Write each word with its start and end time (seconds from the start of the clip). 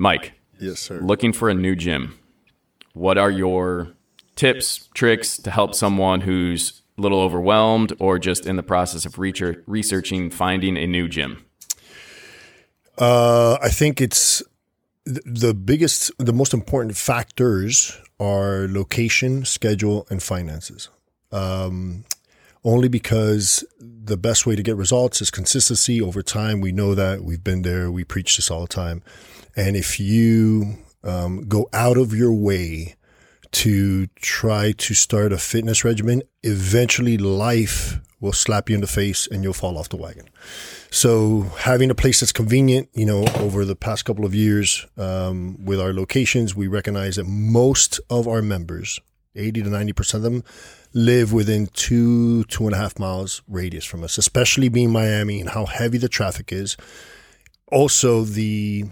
Mike, 0.00 0.32
Yes, 0.58 0.80
sir. 0.80 0.98
looking 1.00 1.32
for 1.34 1.50
a 1.50 1.54
new 1.54 1.76
gym. 1.76 2.18
What 2.94 3.18
are 3.18 3.30
your 3.30 3.92
tips, 4.34 4.88
tricks 4.94 5.36
to 5.36 5.50
help 5.50 5.74
someone 5.74 6.22
who's 6.22 6.80
a 6.96 7.02
little 7.02 7.20
overwhelmed 7.20 7.92
or 7.98 8.18
just 8.18 8.46
in 8.46 8.56
the 8.56 8.62
process 8.62 9.04
of 9.04 9.18
researching 9.18 10.30
finding 10.30 10.78
a 10.78 10.86
new 10.86 11.06
gym? 11.06 11.44
Uh, 12.96 13.58
I 13.62 13.68
think 13.68 14.00
it's 14.00 14.42
the 15.04 15.52
biggest, 15.52 16.10
the 16.18 16.32
most 16.32 16.54
important 16.54 16.96
factors 16.96 17.98
are 18.18 18.66
location, 18.68 19.44
schedule, 19.44 20.06
and 20.08 20.22
finances. 20.22 20.88
Um, 21.30 22.04
only 22.64 22.88
because 22.88 23.64
the 23.80 24.16
best 24.16 24.46
way 24.46 24.56
to 24.56 24.62
get 24.62 24.76
results 24.76 25.22
is 25.22 25.30
consistency 25.30 26.00
over 26.00 26.22
time. 26.22 26.60
We 26.60 26.72
know 26.72 26.94
that 26.94 27.22
we've 27.22 27.42
been 27.42 27.62
there. 27.62 27.90
We 27.90 28.04
preach 28.04 28.36
this 28.36 28.50
all 28.50 28.62
the 28.62 28.68
time. 28.68 29.02
And 29.56 29.76
if 29.76 29.98
you 29.98 30.76
um, 31.02 31.46
go 31.48 31.68
out 31.72 31.96
of 31.96 32.14
your 32.14 32.32
way 32.32 32.96
to 33.52 34.06
try 34.16 34.72
to 34.72 34.94
start 34.94 35.32
a 35.32 35.38
fitness 35.38 35.84
regimen, 35.84 36.22
eventually 36.42 37.18
life 37.18 38.00
will 38.20 38.32
slap 38.32 38.68
you 38.68 38.74
in 38.74 38.80
the 38.80 38.86
face 38.86 39.26
and 39.26 39.42
you'll 39.42 39.52
fall 39.52 39.78
off 39.78 39.88
the 39.88 39.96
wagon. 39.96 40.28
So 40.90 41.42
having 41.58 41.90
a 41.90 41.94
place 41.94 42.20
that's 42.20 42.32
convenient, 42.32 42.88
you 42.92 43.06
know, 43.06 43.24
over 43.36 43.64
the 43.64 43.76
past 43.76 44.04
couple 44.04 44.26
of 44.26 44.34
years 44.34 44.86
um, 44.98 45.64
with 45.64 45.80
our 45.80 45.92
locations, 45.92 46.54
we 46.54 46.66
recognize 46.66 47.16
that 47.16 47.24
most 47.24 47.98
of 48.10 48.28
our 48.28 48.42
members, 48.42 49.00
80 49.34 49.62
to 49.62 49.70
90% 49.70 50.14
of 50.14 50.22
them, 50.22 50.44
live 50.92 51.32
within 51.32 51.68
two, 51.68 52.44
two 52.44 52.66
and 52.66 52.74
a 52.74 52.78
half 52.78 52.98
miles 52.98 53.42
radius 53.48 53.84
from 53.84 54.02
us, 54.04 54.18
especially 54.18 54.68
being 54.68 54.90
Miami 54.90 55.40
and 55.40 55.50
how 55.50 55.66
heavy 55.66 55.98
the 55.98 56.08
traffic 56.08 56.52
is. 56.52 56.76
Also, 57.70 58.24
the 58.24 58.84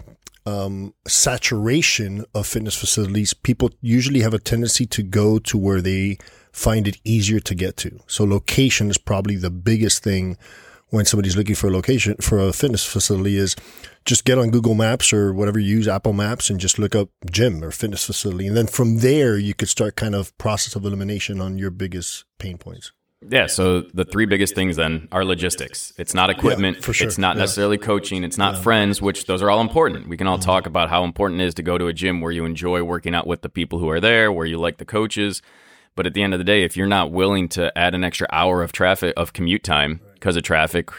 um, 0.45 0.93
saturation 1.07 2.25
of 2.33 2.47
fitness 2.47 2.75
facilities, 2.75 3.33
people 3.33 3.71
usually 3.81 4.21
have 4.21 4.33
a 4.33 4.39
tendency 4.39 4.85
to 4.85 5.03
go 5.03 5.39
to 5.39 5.57
where 5.57 5.81
they 5.81 6.17
find 6.51 6.87
it 6.87 6.97
easier 7.03 7.39
to 7.39 7.55
get 7.55 7.77
to. 7.77 7.99
So 8.07 8.23
location 8.23 8.89
is 8.89 8.97
probably 8.97 9.35
the 9.35 9.51
biggest 9.51 10.03
thing 10.03 10.37
when 10.89 11.05
somebody's 11.05 11.37
looking 11.37 11.55
for 11.55 11.67
a 11.67 11.71
location 11.71 12.15
for 12.19 12.39
a 12.39 12.53
fitness 12.53 12.85
facility 12.85 13.37
is 13.37 13.55
just 14.05 14.25
get 14.25 14.37
on 14.37 14.49
Google 14.49 14.73
Maps 14.73 15.13
or 15.13 15.33
whatever 15.33 15.59
you 15.59 15.77
use, 15.77 15.87
Apple 15.87 16.13
Maps, 16.13 16.49
and 16.49 16.59
just 16.59 16.79
look 16.79 16.95
up 16.95 17.09
gym 17.29 17.63
or 17.63 17.71
fitness 17.71 18.05
facility. 18.05 18.47
And 18.47 18.57
then 18.57 18.67
from 18.67 18.99
there, 18.99 19.37
you 19.37 19.53
could 19.53 19.69
start 19.69 19.95
kind 19.95 20.15
of 20.15 20.35
process 20.37 20.75
of 20.75 20.85
elimination 20.85 21.41
on 21.41 21.57
your 21.57 21.69
biggest 21.69 22.25
pain 22.39 22.57
points. 22.57 22.91
Yeah, 23.27 23.47
so 23.47 23.81
the 23.81 24.05
three 24.05 24.25
biggest 24.25 24.55
things 24.55 24.77
then 24.77 25.09
are 25.11 25.25
logistics. 25.25 25.91
It's 25.97 26.13
not 26.13 26.29
equipment, 26.29 26.77
Yeah, 26.77 26.83
for 26.83 26.93
sure. 26.93 27.05
it's 27.05 27.17
not 27.17 27.35
Yeah. 27.35 27.41
necessarily 27.41 27.77
coaching, 27.77 28.23
it's 28.23 28.37
not 28.37 28.63
friends, 28.63 29.01
which 29.01 29.25
those 29.25 29.41
are 29.41 29.49
all 29.49 29.59
important. 29.59 30.07
We 30.07 30.15
can 30.15 30.25
all 30.25 30.37
mm-hmm. 30.37 30.45
talk 30.45 30.65
about 30.65 30.89
how 30.89 31.03
important 31.03 31.41
it 31.41 31.45
is 31.45 31.53
to 31.55 31.63
go 31.63 31.77
to 31.77 31.87
a 31.87 31.93
gym 31.93 32.21
where 32.21 32.31
you 32.31 32.45
enjoy 32.45 32.81
working 32.83 33.13
out 33.13 33.27
with 33.27 33.41
the 33.41 33.49
people 33.49 33.77
who 33.77 33.89
are 33.89 33.99
there, 33.99 34.31
where 34.31 34.45
you 34.45 34.57
like 34.57 34.77
the 34.77 34.85
coaches. 34.85 35.41
But 35.97 36.05
at 36.05 36.13
the 36.13 36.23
end 36.23 36.33
of 36.33 36.39
the 36.39 36.45
day, 36.45 36.63
if 36.63 36.77
you're 36.77 36.87
not 36.87 37.11
willing 37.11 37.49
to 37.49 37.77
add 37.77 37.93
an 37.93 38.05
extra 38.05 38.25
hour 38.31 38.63
of 38.63 38.71
traffic 38.71 39.13
of 39.17 39.33
commute 39.33 39.65
time 39.65 39.99
because 40.19 40.35
of 40.35 40.43
traffic, 40.43 40.89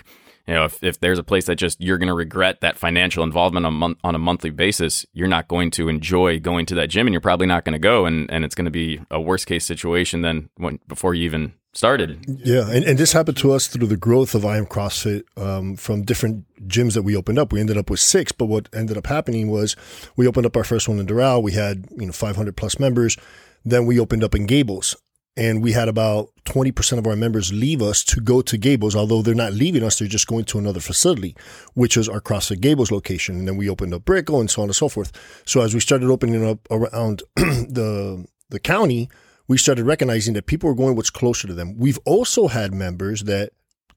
you 0.46 0.54
know, 0.54 0.64
if, 0.64 0.82
if 0.82 0.98
there's 1.00 1.18
a 1.18 1.22
place 1.22 1.46
that 1.46 1.56
just 1.56 1.80
you're 1.80 1.98
going 1.98 2.08
to 2.08 2.14
regret 2.14 2.60
that 2.60 2.76
financial 2.76 3.22
involvement 3.22 3.66
on 3.66 3.82
a, 3.82 4.06
on 4.06 4.14
a 4.14 4.18
monthly 4.18 4.50
basis, 4.50 5.06
you're 5.12 5.28
not 5.28 5.48
going 5.48 5.70
to 5.72 5.88
enjoy 5.88 6.40
going 6.40 6.66
to 6.66 6.74
that 6.74 6.88
gym, 6.88 7.06
and 7.06 7.14
you're 7.14 7.20
probably 7.20 7.46
not 7.46 7.64
going 7.64 7.74
to 7.74 7.78
go, 7.78 8.06
and, 8.06 8.30
and 8.30 8.44
it's 8.44 8.54
going 8.54 8.64
to 8.64 8.70
be 8.70 9.00
a 9.10 9.20
worst 9.20 9.46
case 9.46 9.64
situation 9.64 10.22
than 10.22 10.50
when 10.56 10.80
before 10.88 11.14
you 11.14 11.24
even 11.24 11.52
started. 11.72 12.24
Yeah, 12.26 12.68
and, 12.68 12.84
and 12.84 12.98
this 12.98 13.12
happened 13.12 13.36
to 13.38 13.52
us 13.52 13.68
through 13.68 13.86
the 13.86 13.96
growth 13.96 14.34
of 14.34 14.44
I 14.44 14.56
Am 14.56 14.66
CrossFit 14.66 15.22
um, 15.36 15.76
from 15.76 16.02
different 16.02 16.46
gyms 16.66 16.94
that 16.94 17.02
we 17.02 17.14
opened 17.14 17.38
up. 17.38 17.52
We 17.52 17.60
ended 17.60 17.76
up 17.76 17.90
with 17.90 18.00
six, 18.00 18.32
but 18.32 18.46
what 18.46 18.68
ended 18.72 18.96
up 18.96 19.06
happening 19.06 19.50
was 19.50 19.76
we 20.16 20.26
opened 20.26 20.46
up 20.46 20.56
our 20.56 20.64
first 20.64 20.88
one 20.88 20.98
in 20.98 21.06
Doral. 21.06 21.42
We 21.42 21.52
had 21.52 21.86
you 21.96 22.06
know 22.06 22.12
500 22.12 22.56
plus 22.56 22.78
members. 22.78 23.16
Then 23.64 23.86
we 23.86 24.00
opened 24.00 24.24
up 24.24 24.34
in 24.34 24.46
Gables, 24.46 24.96
and 25.36 25.62
we 25.62 25.72
had 25.72 25.88
about 25.88 26.30
20% 26.44 26.98
of 26.98 27.06
our 27.06 27.16
members 27.16 27.52
leave 27.52 27.80
us 27.80 28.02
to 28.04 28.20
go 28.20 28.42
to 28.42 28.58
Gables. 28.58 28.96
Although 28.96 29.22
they're 29.22 29.34
not 29.34 29.52
leaving 29.52 29.82
us, 29.82 29.98
they're 29.98 30.08
just 30.08 30.26
going 30.26 30.44
to 30.46 30.58
another 30.58 30.80
facility, 30.80 31.36
which 31.74 31.96
was 31.96 32.08
our 32.08 32.20
CrossFit 32.20 32.60
Gables 32.60 32.90
location. 32.90 33.38
And 33.38 33.48
then 33.48 33.56
we 33.56 33.68
opened 33.68 33.94
up 33.94 34.04
Brickell 34.04 34.40
and 34.40 34.50
so 34.50 34.62
on 34.62 34.68
and 34.68 34.76
so 34.76 34.88
forth. 34.88 35.12
So 35.46 35.60
as 35.60 35.72
we 35.72 35.80
started 35.80 36.10
opening 36.10 36.44
up 36.44 36.66
around 36.70 37.22
the 37.36 38.26
the 38.50 38.60
county, 38.60 39.08
we 39.46 39.56
started 39.56 39.84
recognizing 39.84 40.34
that 40.34 40.46
people 40.46 40.68
were 40.68 40.74
going 40.74 40.96
what's 40.96 41.10
closer 41.10 41.46
to 41.46 41.54
them. 41.54 41.76
We've 41.76 41.98
also 42.04 42.48
had 42.48 42.74
members 42.74 43.24
that, 43.24 43.50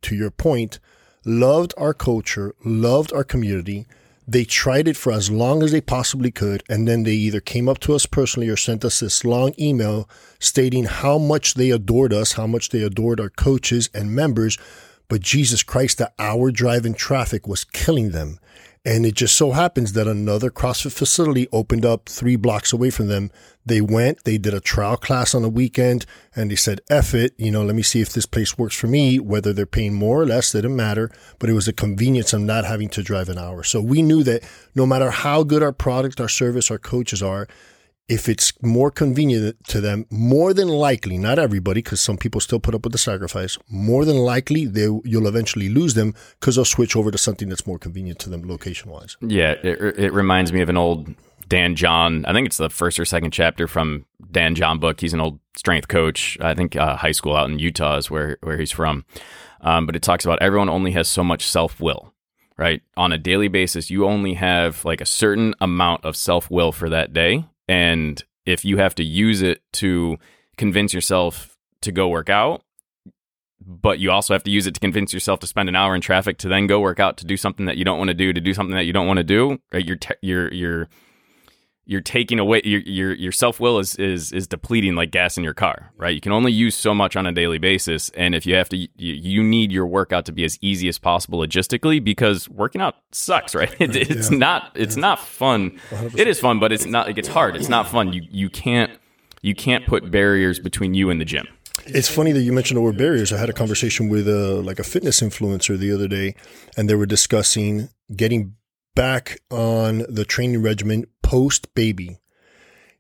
to 0.04 0.16
your 0.16 0.32
point, 0.32 0.80
loved 1.26 1.74
our 1.78 1.94
culture, 1.94 2.54
loved 2.64 3.12
our 3.14 3.24
community. 3.24 3.86
They 4.28 4.46
tried 4.46 4.88
it 4.88 4.96
for 4.96 5.12
as 5.12 5.30
long 5.30 5.64
as 5.64 5.72
they 5.72 5.82
possibly 5.82 6.32
could, 6.32 6.64
and 6.70 6.88
then 6.88 7.04
they 7.04 7.14
either 7.14 7.42
came 7.42 7.68
up 7.68 7.80
to 7.80 7.94
us 7.94 8.06
personally 8.06 8.48
or 8.48 8.56
sent 8.56 8.86
us 8.86 9.02
this 9.02 9.26
long 9.26 9.54
email 9.60 10.10
stating 10.40 10.86
how 10.86 11.18
much 11.18 11.56
they 11.56 11.72
adored 11.72 12.14
us, 12.14 12.34
how 12.34 12.48
much 12.48 12.70
they 12.70 12.82
adored 12.82 13.20
our 13.20 13.30
coaches 13.30 13.90
and 13.94 14.16
members. 14.16 14.58
But 15.10 15.22
Jesus 15.22 15.62
Christ, 15.62 15.98
the 15.98 16.12
hour 16.18 16.52
drive 16.52 16.86
in 16.86 16.94
traffic 16.94 17.48
was 17.48 17.66
killing 17.66 18.12
them. 18.12 18.40
And 18.86 19.06
it 19.06 19.14
just 19.14 19.38
so 19.38 19.52
happens 19.52 19.94
that 19.94 20.10
another 20.10 20.52
CrossFit 20.52 20.92
facility 20.92 21.48
opened 21.54 21.86
up 21.86 22.10
three 22.10 22.36
blocks 22.36 22.74
away 22.74 22.90
from 22.90 23.08
them. 23.08 23.32
They 23.66 23.80
went, 23.80 24.26
they 24.26 24.38
did 24.38 24.54
a 24.54 24.60
trial 24.60 24.98
class 24.98 25.34
on 25.34 25.46
a 25.46 25.50
weekend, 25.50 26.06
and 26.36 26.52
they 26.52 26.58
said, 26.58 26.82
F 26.90 27.14
it, 27.14 27.34
you 27.38 27.50
know, 27.50 27.64
let 27.64 27.76
me 27.76 27.82
see 27.82 28.02
if 28.02 28.12
this 28.12 28.26
place 28.26 28.58
works 28.58 28.76
for 28.76 28.88
me. 28.88 29.20
Whether 29.20 29.54
they're 29.54 29.66
paying 29.66 29.94
more 29.94 30.22
or 30.22 30.26
less, 30.26 30.52
didn't 30.52 30.76
matter. 30.76 31.10
But 31.40 31.50
it 31.50 31.54
was 31.54 31.68
the 31.68 31.72
convenience 31.72 32.34
of 32.34 32.42
not 32.42 32.66
having 32.66 32.90
to 32.90 33.02
drive 33.02 33.30
an 33.30 33.38
hour. 33.38 33.64
So 33.64 33.82
we 33.82 34.02
knew 34.02 34.22
that 34.24 34.44
no 34.76 34.86
matter 34.86 35.12
how 35.12 35.44
good 35.44 35.64
our 35.64 35.72
product, 35.72 36.20
our 36.20 36.28
service, 36.28 36.70
our 36.70 36.78
coaches 36.78 37.24
are, 37.24 37.48
if 38.10 38.28
it's 38.28 38.52
more 38.62 38.92
convenient 38.92 39.64
to 39.68 39.80
them, 39.80 40.06
more 40.10 40.54
than 40.54 40.68
likely, 40.68 41.18
not 41.18 41.40
everybody, 41.40 41.82
because 41.82 42.02
some 42.02 42.18
people 42.18 42.42
still 42.42 42.60
put 42.60 42.76
up 42.76 42.84
with 42.84 42.92
the 42.92 42.98
sacrifice, 42.98 43.58
more 43.70 44.04
than 44.06 44.18
likely 44.18 44.66
they 44.66 44.88
you'll 45.06 45.28
eventually 45.28 45.70
lose 45.70 45.94
them 45.94 46.14
because 46.40 46.56
they'll 46.56 46.66
switch 46.66 46.96
over 46.96 47.12
to 47.12 47.18
something 47.18 47.50
that's 47.50 47.66
more 47.66 47.80
convenient 47.80 48.20
to 48.20 48.30
them 48.30 48.48
location 48.48 48.92
wise. 48.92 49.16
Yeah, 49.22 49.52
it, 49.64 49.98
it 49.98 50.14
reminds 50.14 50.52
me 50.52 50.62
of 50.62 50.70
an 50.70 50.78
old 50.78 51.14
Dan 51.48 51.76
John. 51.76 52.26
I 52.26 52.34
think 52.34 52.46
it's 52.46 52.58
the 52.58 52.70
first 52.70 53.00
or 53.00 53.06
second 53.06 53.32
chapter 53.32 53.68
from 53.68 54.06
Dan 54.32 54.56
John 54.56 54.80
book. 54.80 55.00
He's 55.00 55.14
an 55.14 55.22
old 55.22 55.40
strength 55.58 55.88
coach. 55.88 56.38
I 56.42 56.54
think 56.56 56.76
uh, 56.76 56.98
high 56.98 57.12
school 57.12 57.36
out 57.36 57.50
in 57.50 57.60
Utah 57.60 57.98
is 57.98 58.12
where 58.12 58.38
where 58.42 58.58
he's 58.58 58.72
from. 58.72 59.06
Um, 59.62 59.86
but 59.86 59.96
it 59.96 60.02
talks 60.02 60.26
about 60.26 60.42
everyone 60.42 60.68
only 60.68 60.92
has 60.92 61.08
so 61.08 61.24
much 61.24 61.48
self 61.48 61.80
will, 61.80 62.14
right? 62.58 62.82
On 62.98 63.14
a 63.14 63.18
daily 63.18 63.48
basis, 63.48 63.90
you 63.90 64.06
only 64.06 64.34
have 64.34 64.84
like 64.84 65.00
a 65.00 65.06
certain 65.06 65.56
amount 65.62 66.04
of 66.04 66.18
self 66.18 66.52
will 66.52 66.74
for 66.74 66.90
that 66.90 67.14
day, 67.14 67.46
and 67.68 68.24
if 68.46 68.66
you 68.66 68.78
have 68.78 68.96
to 68.96 69.04
use 69.04 69.42
it 69.42 69.62
to 69.74 70.18
convince 70.58 70.94
yourself 70.94 71.58
to 71.82 71.92
go 71.92 72.08
work 72.08 72.30
out, 72.30 72.64
but 73.66 74.00
you 74.00 74.12
also 74.12 74.34
have 74.34 74.44
to 74.44 74.52
use 74.52 74.68
it 74.68 74.74
to 74.74 74.80
convince 74.80 75.14
yourself 75.14 75.40
to 75.40 75.48
spend 75.48 75.70
an 75.70 75.76
hour 75.76 75.96
in 75.96 76.02
traffic 76.02 76.38
to 76.40 76.50
then 76.50 76.68
go 76.68 76.80
work 76.80 77.00
out 77.00 77.18
to 77.18 77.26
do 77.26 77.38
something 77.38 77.66
that 77.66 77.78
you 77.78 77.86
don't 77.86 77.98
want 77.98 78.10
to 78.10 78.14
do 78.14 78.34
to 78.34 78.42
do 78.42 78.54
something 78.54 78.76
that 78.76 78.86
you 78.86 78.94
don't 78.94 79.08
want 79.08 79.18
to 79.18 79.24
do 79.24 79.58
you're 79.74 79.96
te- 79.96 80.16
you're 80.22 80.52
you're 80.54 80.90
you're 81.86 82.02
taking 82.02 82.40
away 82.40 82.62
your 82.64 82.80
your 82.82 83.14
your 83.14 83.32
self 83.32 83.60
will 83.60 83.78
is 83.80 83.96
is 83.96 84.32
is 84.32 84.48
depleting 84.48 84.96
like 84.96 85.12
gas 85.12 85.38
in 85.38 85.44
your 85.44 85.54
car, 85.54 85.92
right? 85.98 86.16
You 86.16 86.22
can 86.22 86.32
only 86.32 86.52
use 86.52 86.76
so 86.76 86.94
much 86.94 87.16
on 87.16 87.26
a 87.26 87.32
daily 87.32 87.58
basis, 87.58 88.10
and 88.16 88.34
if 88.36 88.46
you 88.46 88.56
have 88.56 88.70
to, 88.70 88.78
you, 88.78 88.88
you 88.98 89.44
need 89.44 89.72
your 89.72 89.86
workout 89.86 90.26
to 90.26 90.32
be 90.32 90.46
as 90.46 90.58
easy 90.62 90.88
as 90.88 90.98
possible 90.98 91.40
logistically 91.40 92.02
because 92.04 92.48
working 92.50 92.80
out 92.82 92.96
sucks, 93.12 93.54
right? 93.54 93.74
It, 93.82 93.96
it's 93.96 94.32
Yeah. 94.32 94.38
not 94.38 94.72
it's 94.76 94.96
not 94.96 95.20
fun. 95.20 95.80
It 96.16 96.28
is 96.28 96.40
fun, 96.40 96.60
but 96.60 96.72
it's 96.72 96.86
not 96.86 97.08
like 97.08 97.18
it's 97.18 97.28
hard. 97.28 97.56
It's 97.56 97.70
not 97.70 97.90
fun. 97.90 98.14
You 98.14 98.22
you 98.32 98.50
can't 98.50 98.92
you 99.42 99.54
can't 99.54 99.86
put 99.86 100.10
barriers 100.10 100.60
between 100.60 100.94
you 100.94 101.10
and 101.10 101.20
the 101.20 101.26
gym. 101.26 101.48
It's 101.86 102.08
funny 102.08 102.32
that 102.32 102.42
you 102.44 102.54
mentioned 102.54 102.78
the 102.78 102.82
word 102.82 102.98
barriers. 102.98 103.34
I 103.34 103.38
had 103.40 103.50
a 103.50 103.54
conversation 103.54 104.08
with 104.08 104.26
a 104.28 104.62
like 104.62 104.80
a 104.80 104.84
fitness 104.84 105.20
influencer 105.20 105.78
the 105.78 105.92
other 105.92 106.08
day, 106.08 106.36
and 106.78 106.90
they 106.90 106.96
were 106.96 107.06
discussing 107.06 107.90
getting 108.16 108.56
back 108.96 109.40
on 109.52 110.06
the 110.08 110.24
training 110.24 110.62
regimen 110.62 111.06
post 111.34 111.74
baby. 111.74 112.20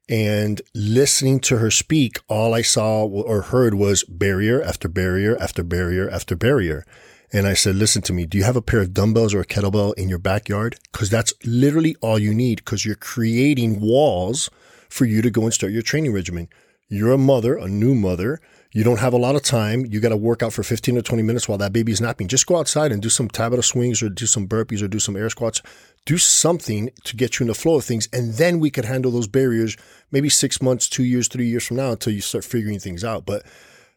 And 0.09 0.59
listening 0.74 1.39
to 1.41 1.57
her 1.59 1.69
speak, 1.69 2.19
all 2.27 2.56
I 2.56 2.63
saw 2.63 3.06
or 3.06 3.44
heard 3.44 3.75
was 3.75 4.03
barrier 4.06 4.59
after 4.59 4.88
barrier 4.88 5.38
after 5.39 5.62
barrier 5.62 6.09
after 6.09 6.35
barrier. 6.35 6.83
And 7.31 7.45
I 7.45 7.53
said, 7.53 7.75
listen 7.75 8.01
to 8.03 8.13
me. 8.13 8.25
Do 8.25 8.39
you 8.39 8.44
have 8.44 8.56
a 8.56 8.62
pair 8.63 8.81
of 8.81 8.91
dumbbells 8.91 9.35
or 9.35 9.41
a 9.41 9.45
kettlebell 9.45 9.94
in 10.00 10.09
your 10.09 10.18
backyard? 10.18 10.77
Because 10.91 11.12
that's 11.12 11.31
literally 11.45 11.95
all 12.01 12.18
you 12.18 12.33
need 12.33 12.57
because 12.57 12.83
you're 12.88 12.95
creating 12.95 13.80
walls 13.80 14.50
for 14.89 15.06
you 15.06 15.21
to 15.21 15.29
go 15.29 15.44
and 15.44 15.53
start 15.53 15.71
your 15.71 15.83
training 15.83 16.12
regimen. 16.12 16.50
You're 16.89 17.13
a 17.13 17.18
mother, 17.18 17.56
a 17.56 17.68
new 17.68 17.95
mother. 17.95 18.39
You 18.71 18.83
don't 18.83 19.00
have 19.00 19.13
a 19.13 19.18
lot 19.18 19.35
of 19.35 19.44
time. 19.44 19.85
You 19.85 20.00
got 20.00 20.09
to 20.09 20.18
work 20.18 20.44
out 20.44 20.53
for 20.53 20.63
15 20.63 20.97
or 20.97 21.01
20 21.01 21.24
minutes 21.24 21.47
while 21.47 21.57
that 21.59 21.74
baby's 21.74 22.01
napping. 22.01 22.27
Just 22.27 22.45
go 22.45 22.57
outside 22.57 22.91
and 22.91 23.01
do 23.01 23.09
some 23.09 23.30
Tabata 23.30 23.63
swings 23.63 24.01
or 24.01 24.09
do 24.09 24.25
some 24.25 24.47
burpees 24.47 24.81
or 24.81 24.88
do 24.88 25.00
some 25.00 25.15
air 25.15 25.30
squats. 25.30 25.62
Do 26.06 26.18
something 26.18 26.89
to 27.03 27.15
get 27.15 27.39
you 27.39 27.44
in 27.44 27.47
the 27.47 27.53
flow 27.53 27.75
of 27.75 27.85
things. 27.85 28.09
And 28.12 28.33
then 28.33 28.59
we 28.59 28.69
could 28.69 28.85
handle 28.85 29.12
those 29.12 29.27
barriers 29.27 29.77
maybe 30.12 30.30
six 30.30 30.62
months, 30.62 30.89
two 30.89 31.03
years, 31.03 31.27
three 31.27 31.47
years 31.47 31.65
from 31.65 31.77
now 31.77 31.91
until 31.91 32.13
you 32.13 32.21
start 32.21 32.44
figuring 32.44 32.80
things 32.80 33.03
out. 33.03 33.25
But 33.25 33.45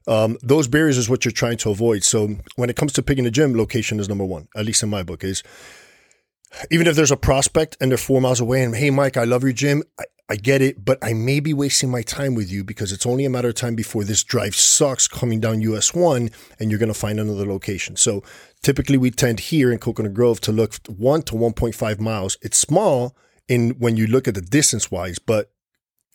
um, 0.06 0.38
those 0.42 0.68
barriers 0.68 0.98
is 0.98 1.08
what 1.08 1.24
you're 1.24 1.32
trying 1.32 1.56
to 1.58 1.70
avoid. 1.70 2.04
So 2.04 2.36
when 2.56 2.70
it 2.70 2.76
comes 2.76 2.92
to 2.94 3.02
picking 3.02 3.26
a 3.26 3.30
gym, 3.30 3.56
location 3.56 3.98
is 3.98 4.08
number 4.08 4.24
one, 4.24 4.48
at 4.56 4.64
least 4.66 4.82
in 4.82 4.90
my 4.90 5.02
book, 5.02 5.24
is 5.24 5.42
even 6.70 6.86
if 6.86 6.96
there's 6.96 7.10
a 7.10 7.16
prospect 7.16 7.76
and 7.80 7.90
they're 7.90 7.98
four 7.98 8.20
miles 8.20 8.40
away 8.40 8.62
and 8.62 8.74
hey 8.76 8.88
mike 8.88 9.16
i 9.16 9.24
love 9.24 9.42
your 9.42 9.52
gym 9.52 9.82
I, 10.28 10.36
get 10.36 10.62
it 10.62 10.84
but 10.84 10.98
i 11.02 11.12
may 11.12 11.40
be 11.40 11.54
wasting 11.54 11.90
my 11.90 12.02
time 12.02 12.34
with 12.34 12.50
you 12.50 12.64
because 12.64 12.92
it's 12.92 13.06
only 13.06 13.24
a 13.24 13.30
matter 13.30 13.48
of 13.48 13.54
time 13.54 13.74
before 13.74 14.04
this 14.04 14.22
drive 14.22 14.54
sucks 14.54 15.08
coming 15.08 15.40
down 15.40 15.60
us 15.62 15.94
1 15.94 16.30
and 16.58 16.70
you're 16.70 16.78
going 16.78 16.92
to 16.92 16.98
find 16.98 17.18
another 17.18 17.46
location 17.46 17.96
so 17.96 18.22
typically 18.62 18.98
we 18.98 19.10
tend 19.10 19.40
here 19.40 19.72
in 19.72 19.78
coconut 19.78 20.14
grove 20.14 20.40
to 20.40 20.52
look 20.52 20.74
1 20.88 21.22
to 21.22 21.34
1.5 21.34 22.00
miles 22.00 22.38
it's 22.42 22.58
small 22.58 23.16
in 23.48 23.70
when 23.78 23.96
you 23.96 24.06
look 24.06 24.26
at 24.28 24.34
the 24.34 24.40
distance 24.40 24.90
wise 24.90 25.18
but 25.18 25.50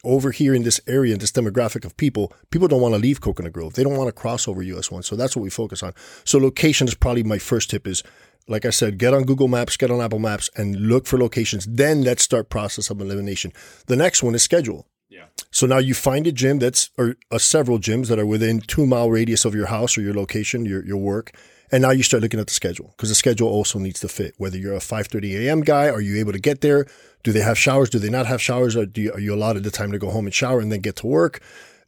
over 0.04 0.32
here 0.32 0.54
in 0.54 0.64
this 0.64 0.80
area, 0.88 1.14
in 1.14 1.20
this 1.20 1.32
demographic 1.32 1.86
of 1.86 1.96
people, 1.98 2.34
people 2.50 2.68
don't 2.68 2.82
want 2.82 2.94
to 2.94 3.00
leave 3.00 3.22
Coconut 3.22 3.54
Grove. 3.54 3.74
They 3.74 3.84
don't 3.84 3.98
want 3.98 4.08
to 4.08 4.14
cross 4.14 4.48
over 4.48 4.62
US 4.62 4.90
one. 4.90 5.04
So 5.04 5.16
that's 5.16 5.36
what 5.36 5.44
we 5.44 5.50
focus 5.50 5.84
on. 5.84 5.94
So 6.24 6.40
location 6.40 6.88
is 6.88 6.96
probably 6.96 7.24
my 7.24 7.38
first 7.38 7.70
tip 7.70 7.88
is 7.88 8.04
like 8.48 8.66
I 8.66 8.70
said, 8.70 8.98
get 8.98 9.14
on 9.14 9.24
Google 9.24 9.48
Maps, 9.48 9.78
get 9.78 9.92
on 9.92 10.02
Apple 10.02 10.20
Maps, 10.20 10.50
and 10.56 10.76
look 10.76 11.06
for 11.06 11.18
locations. 11.18 11.66
Then 11.66 12.04
let's 12.04 12.24
start 12.24 12.50
process 12.50 12.90
of 12.90 13.00
elimination. 13.00 13.54
The 13.88 13.96
next 13.96 14.24
one 14.24 14.36
is 14.36 14.44
schedule. 14.44 14.88
Yeah. 15.10 15.26
So 15.52 15.68
now 15.68 15.78
you 15.78 15.94
find 15.94 16.26
a 16.28 16.32
gym 16.32 16.60
that's 16.60 16.90
or 16.98 17.16
uh, 17.32 17.38
several 17.38 17.80
gyms 17.80 18.08
that 18.08 18.20
are 18.20 18.26
within 18.26 18.62
two 18.62 18.86
mile 18.86 19.10
radius 19.10 19.46
of 19.46 19.54
your 19.54 19.68
house 19.68 19.98
or 19.98 20.02
your 20.02 20.14
location, 20.14 20.66
your 20.66 20.86
your 20.86 20.98
work, 20.98 21.34
and 21.72 21.82
now 21.82 21.92
you 21.92 22.04
start 22.04 22.24
looking 22.24 22.40
at 22.40 22.48
the 22.48 22.54
schedule 22.54 22.94
because 22.96 23.10
the 23.10 23.16
schedule 23.16 23.50
also 23.50 23.80
needs 23.80 24.00
to 24.02 24.08
fit. 24.08 24.34
Whether 24.38 24.58
you're 24.58 24.76
a 24.76 24.80
5:30 24.80 25.46
a.m. 25.46 25.62
guy, 25.62 25.90
are 25.90 26.02
you 26.02 26.18
able 26.18 26.34
to 26.34 26.40
get 26.40 26.62
there? 26.62 26.86
Do 27.24 27.32
they 27.32 27.42
have 27.42 27.58
showers? 27.58 27.90
Do 27.90 28.00
they 28.00 28.10
not 28.10 28.26
have 28.26 28.42
showers? 28.42 28.76
Or 28.76 28.86
do 28.86 29.02
you, 29.02 29.14
are 29.14 29.20
you 29.20 29.34
allotted 29.34 29.64
the 29.64 29.72
time 29.72 29.92
to 29.92 30.00
go 30.00 30.10
home 30.10 30.26
and 30.26 30.34
shower 30.34 30.60
and 30.60 30.72
then 30.72 30.82
get 30.82 30.96
to 30.98 31.08
work? 31.08 31.42